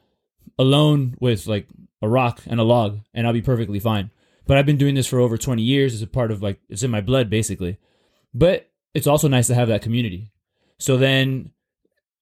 alone 0.59 1.17
with 1.21 1.47
like 1.47 1.67
a 2.03 2.09
rock 2.09 2.41
and 2.47 2.61
a 2.61 2.65
log, 2.65 3.01
and 3.15 3.27
I'll 3.27 3.33
be 3.33 3.43
perfectly 3.43 3.81
fine. 3.81 4.11
But 4.47 4.57
I've 4.57 4.67
been 4.67 4.79
doing 4.79 4.95
this 4.95 5.07
for 5.07 5.21
over 5.21 5.39
twenty 5.39 5.63
years. 5.63 5.95
It's 5.95 6.03
a 6.03 6.07
part 6.07 6.31
of 6.31 6.43
like 6.43 6.61
it's 6.69 6.83
in 6.83 6.91
my 6.91 7.01
blood, 7.01 7.31
basically. 7.31 7.79
But 8.35 8.71
it's 8.95 9.07
also 9.07 9.29
nice 9.29 9.47
to 9.47 9.55
have 9.55 9.69
that 9.69 9.83
community. 9.83 10.33
So 10.79 10.97
then, 10.97 11.51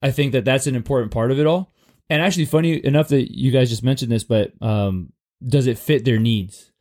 I 0.02 0.10
think 0.10 0.32
that 0.32 0.44
that's 0.44 0.66
an 0.66 0.76
important 0.76 1.12
part 1.12 1.30
of 1.30 1.38
it 1.38 1.46
all. 1.46 1.72
And 2.10 2.22
actually, 2.22 2.46
funny 2.46 2.84
enough 2.84 3.08
that 3.08 3.36
you 3.36 3.50
guys 3.50 3.68
just 3.68 3.82
mentioned 3.82 4.10
this, 4.10 4.24
but 4.24 4.52
um, 4.62 5.12
does 5.46 5.66
it 5.66 5.78
fit 5.78 6.04
their 6.04 6.18
needs? 6.18 6.72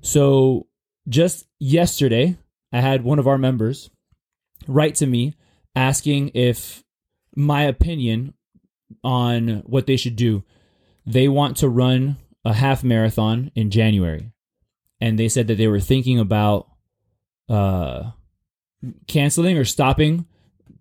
So 0.00 0.66
just 1.08 1.46
yesterday, 1.58 2.36
I 2.72 2.80
had 2.80 3.04
one 3.04 3.18
of 3.18 3.28
our 3.28 3.38
members 3.38 3.90
write 4.66 4.96
to 4.96 5.06
me 5.06 5.34
asking 5.74 6.32
if 6.34 6.82
my 7.36 7.62
opinion 7.62 8.34
on 9.04 9.62
what 9.66 9.86
they 9.86 9.96
should 9.96 10.16
do. 10.16 10.42
They 11.06 11.28
want 11.28 11.58
to 11.58 11.68
run 11.68 12.16
a 12.44 12.52
half 12.52 12.82
marathon 12.82 13.52
in 13.54 13.70
January, 13.70 14.32
and 15.00 15.18
they 15.18 15.28
said 15.28 15.46
that 15.46 15.56
they 15.56 15.68
were 15.68 15.80
thinking 15.80 16.18
about 16.18 16.68
uh, 17.48 18.10
canceling 19.06 19.56
or 19.56 19.64
stopping 19.64 20.26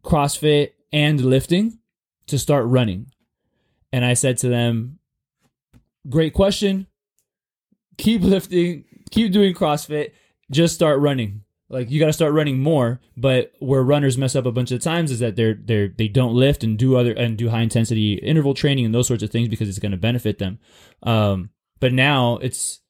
CrossFit 0.04 0.72
and 0.92 1.22
lifting 1.22 1.80
to 2.28 2.40
start 2.40 2.66
running. 2.66 3.12
And 3.96 4.04
I 4.04 4.14
said 4.14 4.38
to 4.40 4.50
them, 4.50 5.00
Great 6.10 6.34
question. 6.34 6.88
Keep 7.98 8.24
lifting, 8.24 8.84
keep 9.10 9.32
doing 9.32 9.54
CrossFit, 9.54 10.12
just 10.52 10.76
start 10.76 11.00
running. 11.00 11.44
Like 11.70 11.90
you 11.90 12.02
got 12.02 12.08
to 12.08 12.14
start 12.14 12.34
running 12.34 12.60
more, 12.60 13.00
but 13.16 13.54
where 13.60 13.82
runners 13.82 14.18
mess 14.18 14.36
up 14.36 14.46
a 14.46 14.52
bunch 14.52 14.72
of 14.74 14.82
times 14.82 15.12
is 15.12 15.20
that 15.20 15.38
they're 15.38 15.54
they're 15.54 15.88
they 15.88 16.10
don't 16.10 16.36
lift 16.36 16.62
and 16.62 16.78
do 16.78 16.98
other 16.98 17.14
and 17.14 17.38
do 17.38 17.50
high 17.50 17.62
intensity 17.62 18.16
interval 18.16 18.54
training 18.54 18.84
and 18.84 18.94
those 18.94 19.08
sorts 19.08 19.24
of 19.24 19.30
things 19.30 19.48
because 19.48 19.70
it's 19.70 19.80
going 19.80 19.94
to 19.94 19.98
benefit 19.98 20.40
them. 20.40 20.60
Um, 21.02 21.52
but 21.80 21.94
now 21.94 22.36
it's 22.40 22.82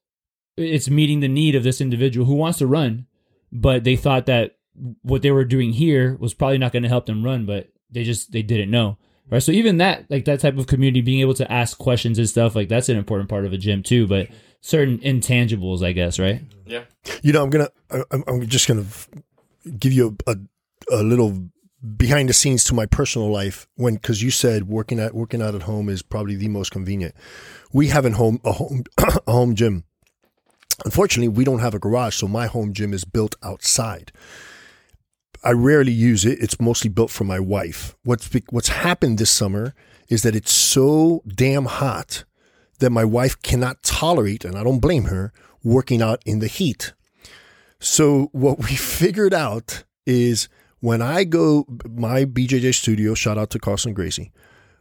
it's 0.57 0.89
meeting 0.89 1.19
the 1.19 1.27
need 1.27 1.53
of 1.53 1.61
this 1.61 1.81
individual 1.81 2.25
who 2.25 2.33
wants 2.33 2.57
to 2.57 2.67
run, 2.67 3.05
but 3.51 3.83
they 3.83 3.95
thought 3.95 4.25
that 4.25 4.57
what 5.03 5.21
they 5.21 5.31
were 5.31 5.45
doing 5.45 5.71
here 5.71 6.17
was 6.19 6.33
probably 6.33 6.57
not 6.57 6.71
going 6.71 6.83
to 6.83 6.89
help 6.89 7.05
them 7.05 7.23
run, 7.23 7.45
but 7.45 7.69
they 7.91 8.03
just 8.03 8.31
they 8.31 8.41
didn't 8.41 8.71
know. 8.71 8.97
Right. 9.29 9.41
So 9.41 9.51
even 9.51 9.77
that 9.77 10.09
like 10.09 10.25
that 10.25 10.39
type 10.39 10.57
of 10.57 10.67
community 10.67 11.01
being 11.01 11.21
able 11.21 11.33
to 11.35 11.51
ask 11.51 11.77
questions 11.77 12.19
and 12.19 12.29
stuff 12.29 12.55
like 12.55 12.69
that's 12.69 12.89
an 12.89 12.97
important 12.97 13.27
part 13.27 13.45
of 13.45 13.53
a 13.53 13.57
gym 13.57 13.81
too, 13.81 14.07
but 14.07 14.27
certain 14.61 14.99
intangibles, 14.99 15.83
I 15.83 15.93
guess, 15.93 16.19
right? 16.19 16.41
Yeah. 16.65 16.83
You 17.23 17.33
know, 17.33 17.43
I'm 17.43 17.49
gonna, 17.49 17.69
I'm, 17.89 18.23
I'm 18.27 18.47
just 18.47 18.67
gonna 18.67 18.85
give 19.79 19.93
you 19.93 20.15
a, 20.27 20.31
a, 20.31 20.99
a 20.99 21.03
little 21.03 21.49
behind 21.97 22.29
the 22.29 22.33
scenes 22.33 22.63
to 22.65 22.73
my 22.73 22.85
personal 22.85 23.29
life 23.31 23.67
when, 23.75 23.95
because 23.95 24.23
you 24.23 24.31
said 24.31 24.67
working 24.67 24.99
at 24.99 25.13
working 25.13 25.41
out 25.41 25.55
at 25.55 25.63
home 25.63 25.89
is 25.89 26.01
probably 26.01 26.35
the 26.35 26.47
most 26.47 26.71
convenient. 26.71 27.15
We 27.73 27.87
have 27.87 28.05
a 28.05 28.11
home 28.11 28.39
a 28.43 28.53
home 28.53 28.83
a 29.27 29.31
home 29.31 29.55
gym. 29.55 29.85
Unfortunately, 30.83 31.29
we 31.29 31.45
don't 31.45 31.59
have 31.59 31.73
a 31.73 31.79
garage, 31.79 32.15
so 32.15 32.27
my 32.27 32.47
home 32.47 32.73
gym 32.73 32.93
is 32.93 33.05
built 33.05 33.35
outside. 33.41 34.11
I 35.45 35.51
rarely 35.51 35.91
use 35.91 36.25
it. 36.25 36.39
It's 36.41 36.59
mostly 36.59 36.89
built 36.89 37.11
for 37.11 37.23
my 37.23 37.39
wife. 37.39 37.95
What's 38.03 38.29
what's 38.49 38.69
happened 38.69 39.19
this 39.19 39.29
summer 39.29 39.75
is 40.09 40.23
that 40.23 40.35
it's 40.35 40.51
so 40.51 41.21
damn 41.27 41.65
hot 41.65 42.25
that 42.79 42.89
my 42.89 43.05
wife 43.05 43.39
cannot 43.43 43.83
tolerate, 43.83 44.43
and 44.43 44.57
I 44.57 44.63
don't 44.63 44.79
blame 44.79 45.05
her, 45.05 45.31
working 45.63 46.01
out 46.01 46.21
in 46.25 46.39
the 46.39 46.47
heat. 46.47 46.93
So 47.79 48.29
what 48.31 48.57
we 48.57 48.75
figured 48.99 49.35
out 49.35 49.83
is 50.07 50.49
when 50.79 51.01
I 51.01 51.23
go 51.23 51.65
my 51.87 52.25
BJJ 52.25 52.73
studio, 52.73 53.13
shout 53.13 53.37
out 53.37 53.51
to 53.51 53.59
Carlson 53.59 53.93
Gracie. 53.93 54.31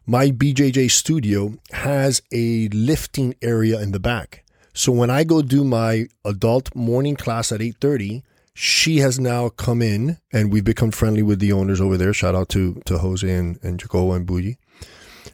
My 0.07 0.31
BJJ 0.31 0.91
studio 0.91 1.55
has 1.73 2.23
a 2.33 2.69
lifting 2.69 3.35
area 3.43 3.81
in 3.81 3.93
the 3.93 4.01
back. 4.01 4.45
So 4.73 4.93
when 4.93 5.11
I 5.11 5.25
go 5.25 5.41
do 5.43 5.63
my 5.63 6.07
adult 6.25 6.75
morning 6.75 7.17
class 7.17 7.53
at 7.53 7.61
8:30, 7.61 8.23
she 8.55 8.99
has 8.99 9.19
now 9.19 9.49
come 9.49 9.83
in 9.83 10.19
and 10.33 10.53
we've 10.53 10.65
become 10.65 10.93
friendly 10.93 11.23
with 11.23 11.41
the 11.41 11.53
owners 11.53 11.81
over 11.81 11.97
there. 11.97 12.13
Shout 12.13 12.35
out 12.35 12.49
to 12.51 12.81
to 12.87 12.99
Jose 12.99 13.29
and, 13.29 13.59
and 13.63 13.79
Jacobo 13.79 14.13
and 14.13 14.27
Bougie. 14.27 14.59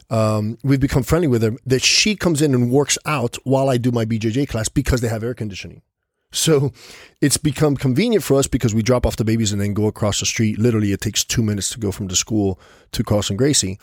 Um, 0.08 0.58
we've 0.64 0.80
become 0.80 1.02
friendly 1.02 1.28
with 1.28 1.42
them 1.42 1.58
that 1.66 1.82
she 1.82 2.16
comes 2.16 2.42
in 2.42 2.54
and 2.54 2.70
works 2.70 2.98
out 3.04 3.36
while 3.44 3.68
I 3.68 3.76
do 3.76 3.92
my 3.92 4.04
BJJ 4.04 4.48
class 4.48 4.68
because 4.68 5.00
they 5.00 5.08
have 5.08 5.22
air 5.22 5.34
conditioning. 5.34 5.82
So 6.32 6.72
it's 7.20 7.36
become 7.36 7.76
convenient 7.76 8.22
for 8.22 8.38
us 8.38 8.46
because 8.46 8.72
we 8.72 8.82
drop 8.82 9.04
off 9.04 9.16
the 9.16 9.24
babies 9.24 9.52
and 9.52 9.60
then 9.60 9.74
go 9.74 9.86
across 9.86 10.20
the 10.20 10.26
street. 10.26 10.58
Literally, 10.58 10.92
it 10.92 11.00
takes 11.00 11.24
two 11.24 11.42
minutes 11.42 11.70
to 11.70 11.80
go 11.80 11.90
from 11.90 12.06
the 12.06 12.16
school 12.16 12.60
to 12.92 13.02
Carlson 13.02 13.36
Gracie. 13.36 13.78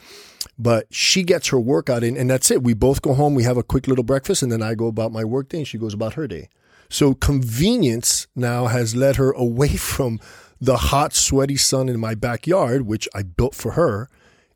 But 0.58 0.88
she 0.89 1.24
gets 1.24 1.50
her 1.50 1.60
workout 1.60 2.03
in, 2.03 2.15
and 2.15 2.29
that's 2.29 2.50
it. 2.50 2.63
We 2.63 2.74
both 2.74 3.01
go 3.01 3.13
home, 3.13 3.36
we 3.36 3.44
have 3.44 3.58
a 3.58 3.63
quick 3.63 3.88
little 3.88 4.03
breakfast, 4.03 4.41
and 4.41 4.51
then 4.51 4.63
I 4.63 4.75
go 4.75 4.88
about 4.88 5.12
my 5.12 5.25
work 5.25 5.50
day, 5.50 5.60
and 5.60 5.67
she 5.67 5.77
goes 5.77 5.94
about 5.94 6.13
her 6.13 6.25
day. 6.25 6.48
So 6.89 7.13
convenience 7.13 8.28
now 8.36 8.67
has 8.67 8.95
led 8.95 9.17
her 9.17 9.32
away 9.32 9.76
from 9.78 10.19
the 10.60 10.78
hot, 10.78 11.13
sweaty 11.13 11.58
sun 11.58 11.89
in 11.89 12.00
my 12.00 12.15
backyard, 12.15 12.84
which 12.84 13.08
I 13.13 13.23
built 13.23 13.54
for 13.54 13.73
her, 13.73 14.10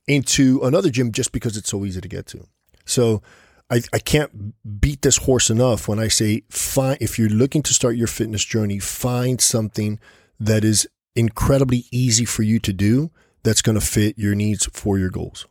into 0.08 0.60
another 0.64 0.90
gym 0.90 1.12
just 1.12 1.32
because 1.32 1.58
it's 1.58 1.70
so 1.70 1.86
easy 1.86 2.02
to 2.02 2.08
get 2.08 2.26
to. 2.28 2.48
So 2.86 3.22
I, 3.70 3.82
I 3.94 4.00
can't 4.00 4.54
beat 4.82 5.02
this 5.02 5.18
horse 5.18 5.50
enough 5.50 5.88
when 5.88 6.00
I 6.00 6.08
say 6.08 6.44
find 6.50 6.98
if 7.00 7.18
you're 7.18 7.30
looking 7.30 7.64
to 7.64 7.74
start 7.74 7.96
your 7.96 8.08
fitness 8.08 8.44
journey, 8.44 8.80
find 8.80 9.40
something 9.40 10.00
that 10.40 10.64
is 10.64 10.88
incredibly 11.16 11.86
easy 11.92 12.26
for 12.26 12.44
you 12.44 12.60
to 12.60 12.74
do 12.74 13.12
that's 13.44 13.62
going 13.62 13.80
to 13.80 13.86
fit 13.86 14.18
your 14.18 14.36
needs 14.36 14.66
for 14.74 14.98
your 14.98 15.10
goals. 15.10 15.46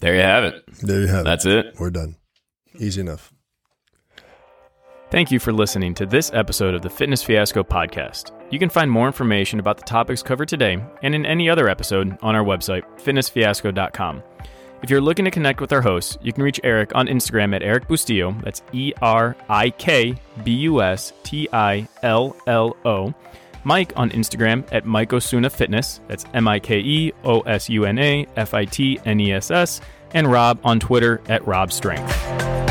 There 0.00 0.14
you 0.14 0.20
have 0.20 0.44
it. 0.44 0.64
There 0.82 1.00
you 1.00 1.06
have 1.06 1.24
That's 1.24 1.44
it. 1.44 1.54
That's 1.54 1.76
it. 1.76 1.80
We're 1.80 1.90
done. 1.90 2.16
Easy 2.78 3.00
enough. 3.00 3.32
Thank 5.10 5.30
you 5.30 5.38
for 5.38 5.54
listening 5.54 5.94
to 5.94 6.06
this 6.06 6.30
episode 6.34 6.74
of 6.74 6.82
the 6.82 6.90
Fitness 6.90 7.22
Fiasco 7.22 7.62
podcast. 7.64 8.30
You 8.50 8.58
can 8.58 8.68
find 8.68 8.90
more 8.90 9.06
information 9.06 9.58
about 9.58 9.78
the 9.78 9.84
topics 9.84 10.22
covered 10.22 10.48
today 10.48 10.84
and 11.02 11.14
in 11.14 11.24
any 11.24 11.48
other 11.48 11.70
episode 11.70 12.18
on 12.20 12.34
our 12.34 12.44
website, 12.44 12.82
fitnessfiasco.com. 12.98 14.22
If 14.82 14.90
you're 14.90 15.00
looking 15.00 15.24
to 15.24 15.30
connect 15.30 15.62
with 15.62 15.72
our 15.72 15.80
hosts, 15.80 16.18
you 16.20 16.32
can 16.34 16.44
reach 16.44 16.60
Erik 16.62 16.94
on 16.94 17.08
Instagram 17.08 17.56
at 17.56 17.62
Erik 17.62 17.88
Bustillo. 17.88 18.38
That's 18.44 18.62
E 18.72 18.92
R 19.00 19.34
I 19.48 19.70
K 19.70 20.14
B 20.44 20.52
U 20.52 20.82
S 20.82 21.14
T 21.22 21.48
I 21.54 21.88
L 22.02 22.36
L 22.46 22.76
O. 22.84 23.14
Mike 23.64 23.92
on 23.96 24.10
Instagram 24.10 24.62
at 24.72 24.84
Mike 24.84 25.14
Osuna 25.14 25.48
Fitness. 25.48 26.00
That's 26.06 26.26
M 26.34 26.46
I 26.46 26.60
K 26.60 26.80
E 26.80 27.12
O 27.24 27.40
S 27.40 27.70
U 27.70 27.86
N 27.86 27.98
A 27.98 28.26
F 28.36 28.52
I 28.52 28.66
T 28.66 29.00
N 29.06 29.20
E 29.20 29.32
S 29.32 29.50
S. 29.50 29.80
And 30.12 30.30
Rob 30.30 30.60
on 30.64 30.78
Twitter 30.78 31.22
at 31.28 31.46
Rob 31.46 31.72
Strength. 31.72 32.67